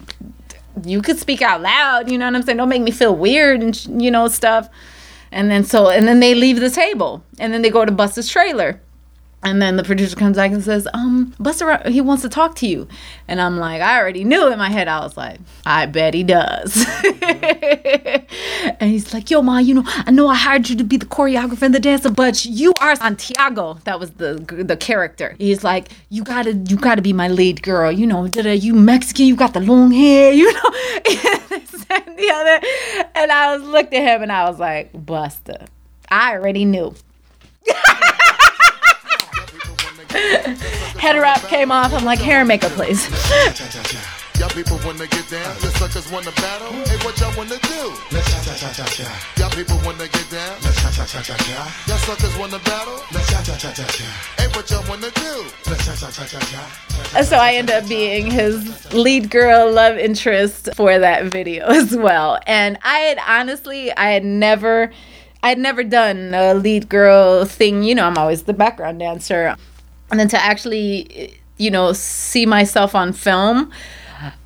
[0.85, 2.57] you could speak out loud, you know what I'm saying?
[2.57, 4.69] Don't make me feel weird and you know stuff.
[5.33, 8.29] And then so and then they leave the table and then they go to Busta's
[8.29, 8.79] trailer.
[9.43, 12.67] And then the producer comes back and says, um, Busta, he wants to talk to
[12.67, 12.87] you.
[13.27, 14.87] And I'm like, I already knew in my head.
[14.87, 16.85] I was like, I bet he does.
[17.21, 21.05] and he's like, yo, ma, you know, I know I hired you to be the
[21.05, 23.79] choreographer and the dancer, but you are Santiago.
[23.83, 24.35] That was the
[24.65, 25.35] the character.
[25.37, 27.91] He's like, you gotta, you gotta be my lead girl.
[27.91, 30.69] You know, you Mexican, you got the long hair, you know.
[31.89, 32.67] and the other,
[33.15, 35.67] and I was looked at him and I was like, Busta,
[36.09, 36.95] I already knew.
[40.99, 41.91] Head wrap came off.
[41.93, 43.09] I'm like, hair and makeup, please.
[44.39, 46.71] Y'all people wanna get down, you suckers wanna battle.
[46.71, 47.93] Hey, what y'all wanna do?
[48.11, 49.33] Let's cha cha cha cha cha.
[49.37, 50.57] Y'all people wanna get down.
[50.63, 51.83] Let's cha cha cha cha cha.
[51.87, 52.99] Y'all suckers wanna battle.
[53.13, 54.03] Let's cha cha cha cha cha.
[54.37, 55.45] Hey, what y'all wanna do?
[55.69, 57.21] Let's cha cha cha cha cha.
[57.23, 62.39] So I end up being his lead girl love interest for that video as well.
[62.47, 64.91] And I had honestly, I had never,
[65.41, 67.83] I had never done a lead girl thing.
[67.83, 69.55] You know, I'm always the background dancer.
[70.13, 73.71] And then to actually, you know, see myself on film,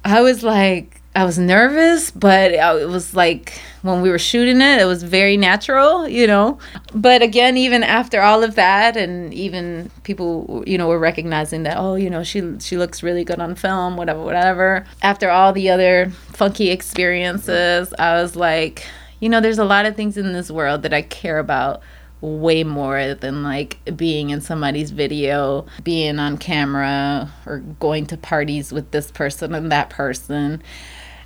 [0.06, 4.80] I was like, I was nervous, but it was like when we were shooting it,
[4.80, 6.58] it was very natural, you know.
[6.96, 11.76] But again, even after all of that, and even people, you know, were recognizing that,
[11.78, 14.86] oh, you know, she she looks really good on film, whatever, whatever.
[15.02, 18.88] After all the other funky experiences, I was like,
[19.20, 21.82] you know, there's a lot of things in this world that I care about
[22.22, 28.72] way more than like being in somebody's video, being on camera, or going to parties
[28.72, 30.62] with this person and that person.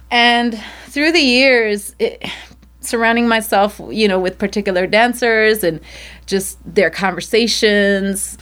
[0.09, 2.29] And through the years, it,
[2.81, 5.79] surrounding myself, you know, with particular dancers and
[6.25, 8.37] just their conversations,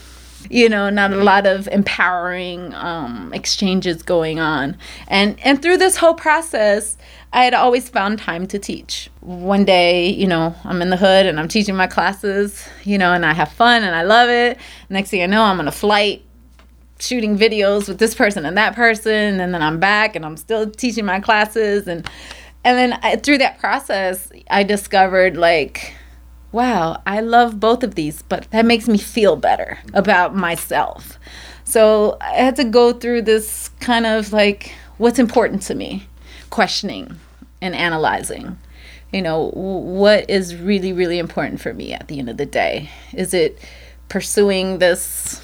[0.48, 4.76] you know, not a lot of empowering um, exchanges going on.
[5.08, 6.96] And and through this whole process,
[7.32, 9.10] I had always found time to teach.
[9.20, 13.12] One day, you know, I'm in the hood and I'm teaching my classes, you know,
[13.12, 14.58] and I have fun and I love it.
[14.88, 16.24] Next thing I know, I'm on a flight
[16.98, 20.70] shooting videos with this person and that person and then I'm back and I'm still
[20.70, 22.08] teaching my classes and
[22.62, 25.94] and then I, through that process, I discovered like
[26.52, 31.18] wow, I love both of these, but that makes me feel better about myself.
[31.64, 36.06] So I had to go through this kind of like what's important to me
[36.50, 37.16] questioning
[37.60, 38.58] and analyzing.
[39.12, 42.90] You know, what is really, really important for me at the end of the day?
[43.12, 43.58] Is it
[44.08, 45.40] pursuing this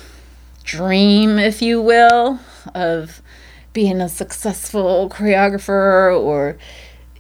[0.65, 2.41] dream, if you will,
[2.75, 3.23] of
[3.73, 6.59] being a successful choreographer or,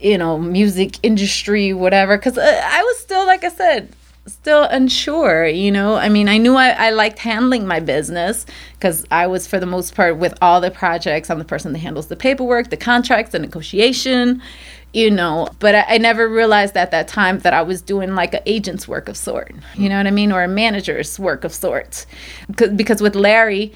[0.01, 2.17] you know, music industry, whatever?
[2.17, 3.93] Because uh, I was still, like I said,
[4.27, 5.95] still unsure you know?
[5.95, 9.67] I mean i knew i, I liked handling my business because i was for the
[9.67, 11.31] most part with all the projects.
[11.31, 14.43] I'm the person that handles the paperwork the contracts the negotiation
[14.93, 15.49] you know?
[15.59, 18.89] But I, I never realized at that time that i was doing like an agent's
[18.89, 20.33] work of sort you know what i mean?
[20.33, 22.07] Or a manager's work of sorts
[22.75, 23.73] because with larry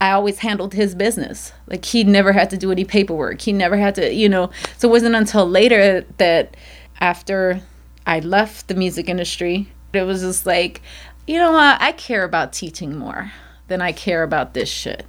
[0.00, 1.52] I always handled his business.
[1.66, 3.40] Like he never had to do any paperwork.
[3.40, 4.50] He never had to, you know.
[4.76, 6.56] So it wasn't until later that
[7.00, 7.60] after
[8.06, 10.82] I left the music industry it was just like,
[11.26, 11.80] you know what?
[11.80, 13.32] I care about teaching more
[13.68, 15.06] than I care about this shit.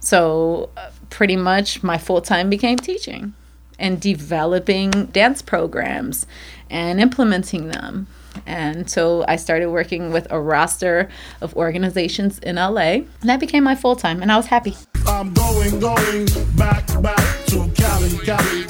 [0.00, 3.34] So, uh, pretty much my full time became teaching
[3.78, 6.26] and developing dance programs
[6.68, 8.06] and implementing them.
[8.46, 11.08] And so I started working with a roster
[11.40, 14.76] of organizations in LA, and that became my full time, and I was happy.
[15.06, 16.26] I'm going, going
[16.56, 18.66] back, back to Cali, Cali.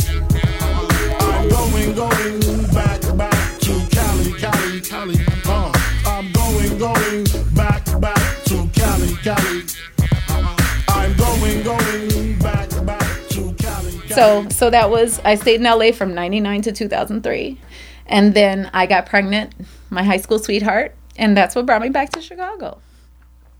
[1.20, 2.40] I'm going, going
[2.72, 5.16] back, back to Cali, Cali, Cali.
[5.46, 5.72] Uh,
[6.06, 9.62] I'm going, going back, back to Cali, Cali.
[10.88, 14.08] I'm going, going back, back to Cali, Cali.
[14.08, 17.58] So, so that was I stayed in LA from '99 to 2003,
[18.10, 19.54] and then I got pregnant,
[19.88, 22.82] my high school sweetheart, and that's what brought me back to Chicago.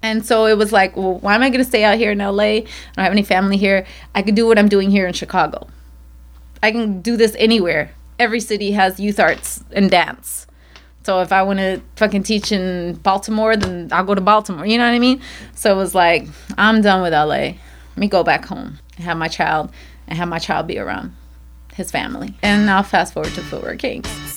[0.02, 2.18] And so it was like, well, why am I going to stay out here in
[2.18, 2.42] LA?
[2.42, 2.60] I
[2.96, 3.86] don't have any family here.
[4.14, 5.68] I could do what I'm doing here in Chicago.
[6.62, 7.92] I can do this anywhere.
[8.18, 10.46] Every city has youth arts and dance.
[11.04, 14.66] So if I want to fucking teach in Baltimore, then I'll go to Baltimore.
[14.66, 15.20] You know what I mean?
[15.54, 16.26] So it was like,
[16.58, 17.24] I'm done with LA.
[17.24, 19.70] Let me go back home and have my child
[20.06, 21.14] and have my child be around
[21.74, 22.34] his family.
[22.42, 24.29] And now fast forward to Footwork Kings.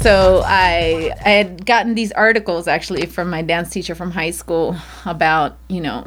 [0.00, 4.76] So I I had gotten these articles actually from my dance teacher from high school
[5.04, 6.04] about, you know,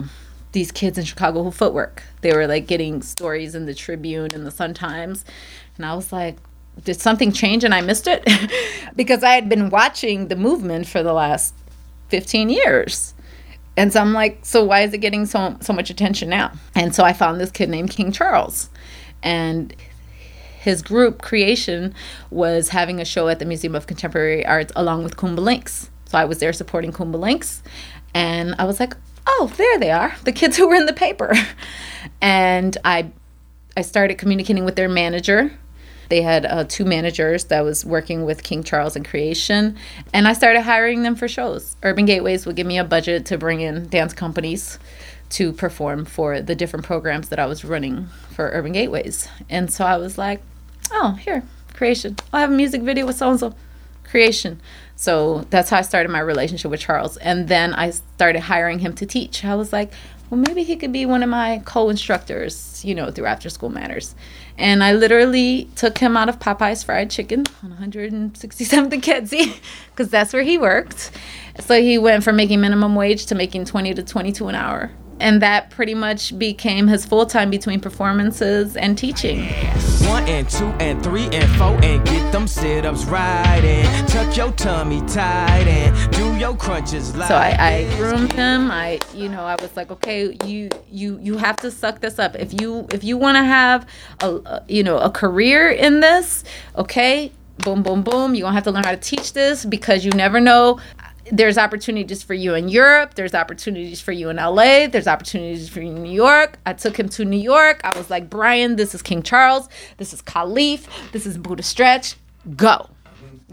[0.54, 2.04] these kids in Chicago who footwork.
[2.22, 5.26] They were like getting stories in the Tribune and the Sun Times.
[5.76, 6.38] And I was like,
[6.84, 8.28] did something change and I missed it?
[8.96, 11.54] because I had been watching the movement for the last
[12.10, 13.14] 15 years.
[13.78, 16.52] And so I'm like, so why is it getting so so much attention now?
[16.76, 18.70] And so I found this kid named King Charles.
[19.24, 19.76] And
[20.62, 21.92] his group creation
[22.30, 25.90] was having a show at the Museum of Contemporary Arts along with Kuumba Lynx.
[26.06, 27.64] So I was there supporting Kuumba Lynx.
[28.14, 28.94] And I was like,
[29.26, 31.34] oh, there they are, the kids who were in the paper.
[32.24, 33.12] And I
[33.76, 35.52] I started communicating with their manager.
[36.10, 39.78] They had uh, two managers that was working with King Charles and Creation,
[40.14, 41.76] and I started hiring them for shows.
[41.82, 44.78] Urban Gateways would give me a budget to bring in dance companies
[45.32, 49.28] to perform for the different programs that I was running for Urban Gateways.
[49.50, 50.42] And so I was like,
[50.92, 52.16] oh, here, Creation.
[52.32, 53.56] I have a music video with so and so.
[54.04, 54.60] Creation.
[54.96, 57.18] So that's how I started my relationship with Charles.
[57.18, 59.46] And then I started hiring him to teach.
[59.46, 59.92] I was like,
[60.30, 63.70] well, maybe he could be one of my co instructors, you know, through After School
[63.70, 64.16] Matters.
[64.58, 69.60] And I literally took him out of Popeye's Fried Chicken on 167th and Kedzie,
[69.92, 71.12] because that's where he worked.
[71.60, 74.92] So he went from making minimum wage to making 20 to 22 an hour.
[75.22, 79.46] And that pretty much became his full time between performances and teaching.
[80.08, 84.36] One and two and three and four and get them sit ups right and tuck
[84.36, 87.28] your tummy tight and do your crunches light.
[87.28, 88.72] So I, I groomed him.
[88.72, 92.36] I you know I was like, okay, you you you have to suck this up.
[92.36, 93.88] If you if you want to have
[94.22, 96.44] a, a you know a career in this,
[96.76, 98.36] okay, boom boom boom.
[98.36, 100.80] You're gonna have to learn how to teach this because you never know
[101.32, 103.16] there's opportunities for you in Europe.
[103.16, 104.88] There's opportunities for you in LA.
[104.88, 106.60] There's opportunities for you in New York.
[106.66, 107.80] I took him to New York.
[107.84, 109.70] I was like, Brian, this is King Charles.
[109.98, 110.88] This is Khalif.
[111.14, 112.16] This is Buddha Stretch.
[112.56, 112.90] Go.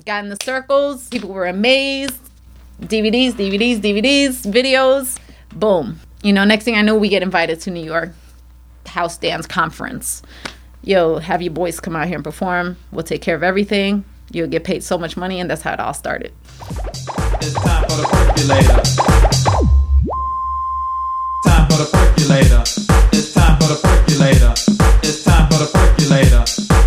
[0.04, 1.08] Got in the circles.
[1.08, 2.18] People were amazed.
[2.82, 5.18] DVDs, DVDs, DVDs, videos.
[5.54, 6.00] Boom.
[6.22, 8.12] You know, next thing I know, we get invited to New York
[8.86, 10.22] House Dance Conference.
[10.82, 12.76] Yo, have your boys come out here and perform.
[12.90, 14.04] We'll take care of everything.
[14.30, 16.32] You'll get paid so much money, and that's how it all started.
[17.40, 18.82] It's time for the percolator.
[21.44, 22.62] Time for the percolator.
[23.12, 24.52] It's time for the percolator.
[25.02, 26.42] It's time for the percolator.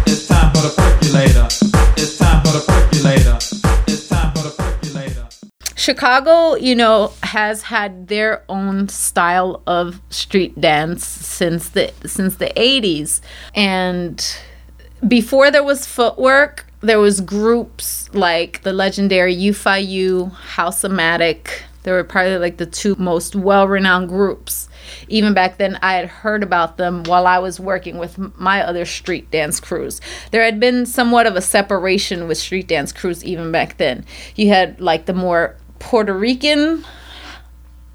[0.06, 1.48] It's time for the percolator.
[1.96, 3.38] It's time for the percolator.
[3.88, 5.28] It's time for the percolator.
[5.76, 12.52] Chicago, you know, has had their own style of street dance since the since the
[12.58, 13.22] 80s.
[13.56, 14.22] And
[15.08, 21.64] before there was footwork, there was groups like the legendary UFIU, Housematic.
[21.84, 24.70] They were probably like the two most well-renowned groups.
[25.08, 28.86] Even back then, I had heard about them while I was working with my other
[28.86, 30.00] street dance crews.
[30.32, 34.06] There had been somewhat of a separation with street dance crews even back then.
[34.36, 36.86] You had like the more Puerto Rican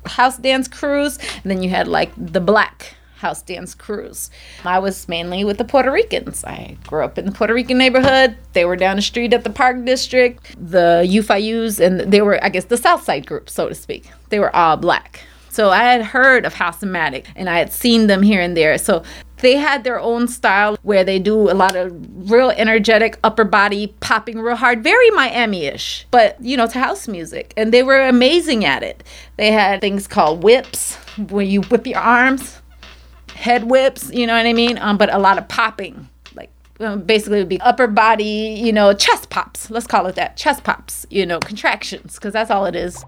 [0.05, 4.30] house dance crews, and then you had like the black house dance crews.
[4.64, 6.44] I was mainly with the Puerto Ricans.
[6.44, 8.36] I grew up in the Puerto Rican neighborhood.
[8.52, 10.54] They were down the street at the Park District.
[10.58, 14.10] The UFIUs, and they were, I guess, the South Side group, so to speak.
[14.28, 15.22] They were all black.
[15.56, 18.76] So I had heard of Housematic and I had seen them here and there.
[18.76, 19.02] So
[19.38, 21.94] they had their own style where they do a lot of
[22.30, 27.54] real energetic upper body popping real hard, very Miami-ish, but you know, to house music.
[27.56, 29.02] And they were amazing at it.
[29.38, 30.96] They had things called whips
[31.30, 32.60] where you whip your arms
[33.37, 34.78] head whips, you know what I mean?
[34.78, 36.09] Um, but a lot of popping.
[36.34, 39.70] Like um, basically, it would be upper body, you know, chest pops.
[39.70, 40.37] Let's call it that.
[40.37, 43.05] Chest pops, you know, contractions, because that's all it is.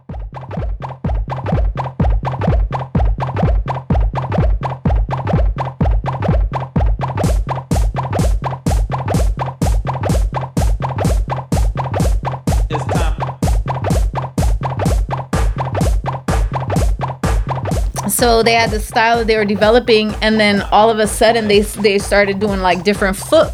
[18.18, 21.46] So they had the style that they were developing and then all of a sudden
[21.46, 23.52] they they started doing like different foot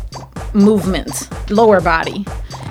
[0.55, 2.25] movements lower body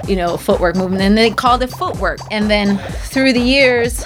[0.08, 2.20] you know footwork movement and they called it footwork.
[2.32, 4.06] And then through the years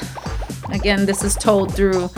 [0.69, 2.09] again this is told through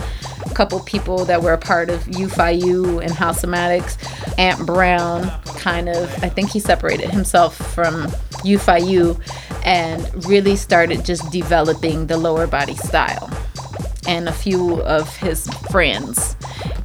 [0.46, 3.98] a couple people that were a part of UFIU and Housematics
[4.38, 8.08] Ant Brown kind of I think he separated himself from
[8.44, 9.22] UFIU
[9.64, 13.30] and really started just developing the lower body style
[14.10, 16.36] and a few of his friends.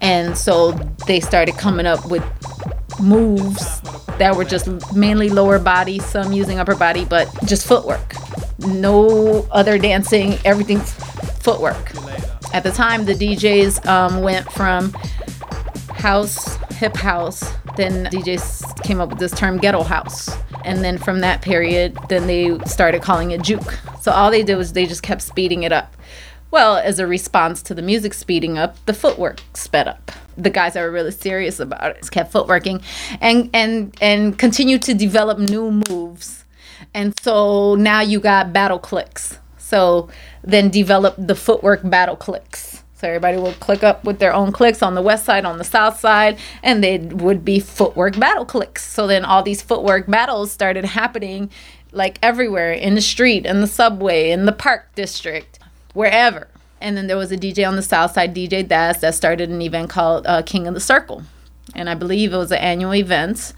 [0.03, 0.73] And so
[1.07, 2.23] they started coming up with
[3.01, 3.81] moves
[4.19, 8.15] that were just mainly lower body, some using upper body, but just footwork.
[8.59, 11.95] No other dancing, everything footwork.
[12.53, 14.93] At the time, the DJs um, went from
[15.95, 17.41] house, hip house,
[17.79, 20.29] then DJs came up with this term ghetto house.
[20.67, 23.79] And then from that period, then they started calling it juke.
[24.03, 25.97] So all they did was they just kept speeding it up.
[26.55, 30.13] Well, as a response to the music speeding up, the footwork sped up.
[30.37, 32.81] The guys that were really serious about it kept footworking
[33.21, 36.45] and and and continued to develop new moves.
[36.95, 39.41] And so now you got battle clicks.
[39.59, 40.09] So
[40.45, 42.85] then develop the footwork battle clicks.
[42.95, 45.65] So everybody would click up with their own clicks on the west side, on the
[45.65, 48.89] south side, and they would be footwork battle clicks.
[48.89, 51.51] So then all these footwork battles started happening
[51.91, 55.54] like everywhere in the street, in the subway, in the park district,
[55.95, 56.49] wherever.
[56.81, 59.63] And then there was a DJ on the south side, DJ Das, that started an
[59.63, 61.23] event called uh, King of the Circle.
[61.75, 63.55] And I believe it was an annual event.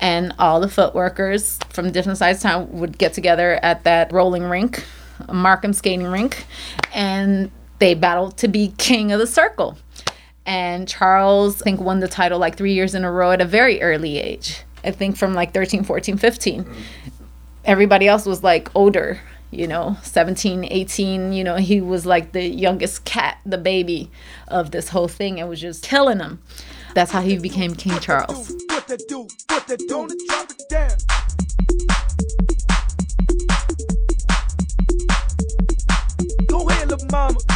[0.00, 4.42] And all the footworkers from different sides of town would get together at that rolling
[4.42, 4.84] rink,
[5.32, 6.44] Markham skating rink,
[6.92, 9.78] and they battled to be king of the circle.
[10.44, 13.46] And Charles, I think, won the title like three years in a row at a
[13.46, 14.62] very early age.
[14.84, 16.66] I think from like 13, 14, 15.
[17.64, 19.20] Everybody else was like older,
[19.56, 21.32] you know, 17, 18.
[21.32, 24.10] You know, he was like the youngest cat, the baby
[24.48, 26.40] of this whole thing, and was just killing him
[26.94, 28.52] That's how he became King Charles.
[37.10, 37.55] Mama.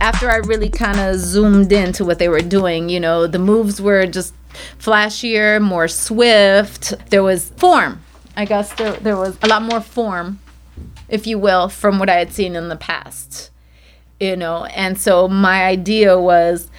[0.00, 3.80] After I really kind of zoomed into what they were doing, you know, the moves
[3.80, 4.34] were just
[4.78, 6.94] flashier, more swift.
[7.10, 8.02] There was form.
[8.36, 10.40] I guess there, there was a lot more form,
[11.08, 13.50] if you will, from what I had seen in the past,
[14.18, 14.64] you know.
[14.66, 16.70] And so my idea was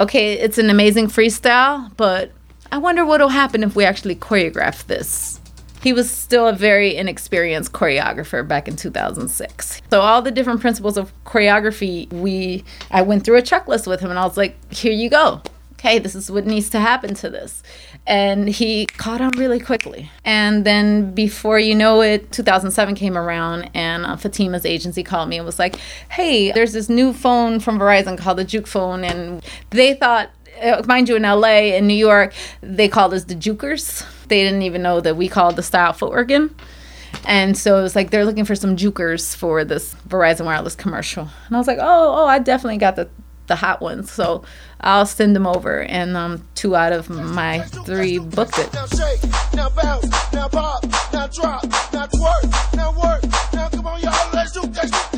[0.00, 2.32] okay, it's an amazing freestyle, but
[2.70, 5.38] I wonder what'll happen if we actually choreograph this.
[5.82, 9.82] He was still a very inexperienced choreographer back in 2006.
[9.90, 14.10] So all the different principles of choreography, we I went through a checklist with him
[14.10, 15.42] and I was like, "Here you go.
[15.72, 17.64] Okay, this is what needs to happen to this."
[18.06, 20.10] And he caught on really quickly.
[20.24, 25.38] And then before you know it, 2007 came around and uh, Fatima's agency called me
[25.38, 25.76] and was like,
[26.10, 30.30] "Hey, there's this new phone from Verizon called the Juke phone and they thought
[30.60, 34.04] uh, mind you, in LA, in New York, they called us the jukers.
[34.32, 36.54] They didn't even know that we called the style footworking.
[37.26, 41.28] And so it was like they're looking for some jukers for this Verizon wireless commercial.
[41.48, 43.10] And I was like, oh, oh, I definitely got the
[43.48, 44.10] the hot ones.
[44.10, 44.42] So
[44.80, 45.82] I'll send them over.
[45.82, 48.72] And um, two out of my three booked it.
[48.72, 49.22] Now shake,
[49.52, 53.22] now bounce, now pop, now drop, now twerk, now work.
[53.52, 55.11] Now come on, y'all, let's do that,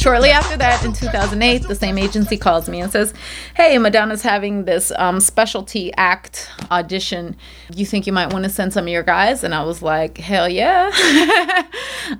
[0.00, 3.12] Shortly after that, in 2008, the same agency calls me and says,
[3.54, 7.36] Hey, Madonna's having this um, specialty act audition.
[7.74, 9.44] You think you might want to send some of your guys?
[9.44, 10.88] And I was like, Hell yeah.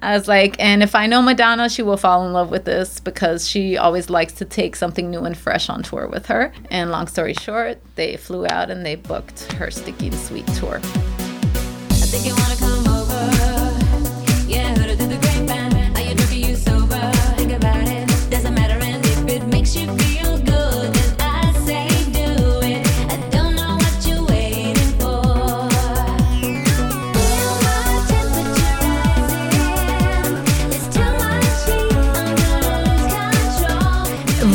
[0.02, 3.00] I was like, And if I know Madonna, she will fall in love with this
[3.00, 6.52] because she always likes to take something new and fresh on tour with her.
[6.70, 10.80] And long story short, they flew out and they booked her Sticky and Sweet tour.
[10.82, 13.10] I think you wanna come over.
[14.46, 14.79] Yeah,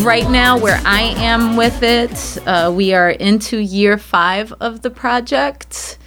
[0.06, 4.90] right now where i am with it uh, we are into year five of the
[4.92, 5.98] project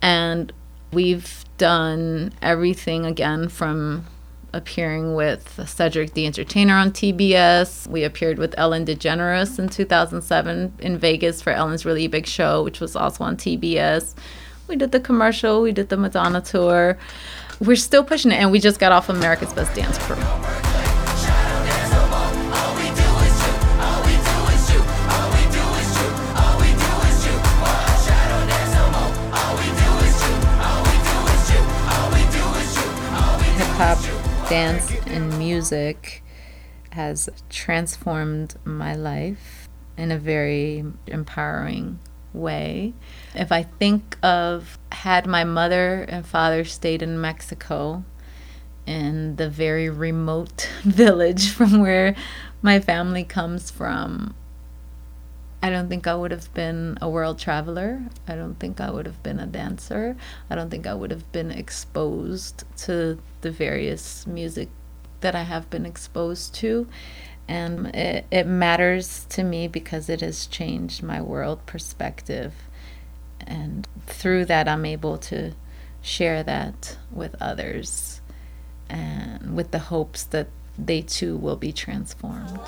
[0.00, 0.52] and
[0.92, 4.06] we've done everything again from
[4.52, 10.96] appearing with cedric the entertainer on tbs we appeared with ellen degeneres in 2007 in
[10.96, 14.14] vegas for ellen's really big show which was also on tbs
[14.68, 16.96] we did the commercial we did the madonna tour.
[17.58, 20.59] We're still pushing it and we just got off america's best dance crew
[33.82, 36.22] hop, dance, and music
[36.90, 41.98] has transformed my life in a very empowering
[42.34, 42.92] way.
[43.34, 48.04] If I think of had my mother and father stayed in Mexico
[48.84, 52.14] in the very remote village from where
[52.60, 54.34] my family comes from,
[55.62, 58.02] I don't think I would have been a world traveler.
[58.28, 60.18] I don't think I would have been a dancer.
[60.50, 64.68] I don't think I would have been exposed to the various music
[65.20, 66.86] that I have been exposed to.
[67.48, 72.54] And it, it matters to me because it has changed my world perspective.
[73.46, 75.52] And through that, I'm able to
[76.02, 78.20] share that with others
[78.88, 82.60] and with the hopes that they too will be transformed.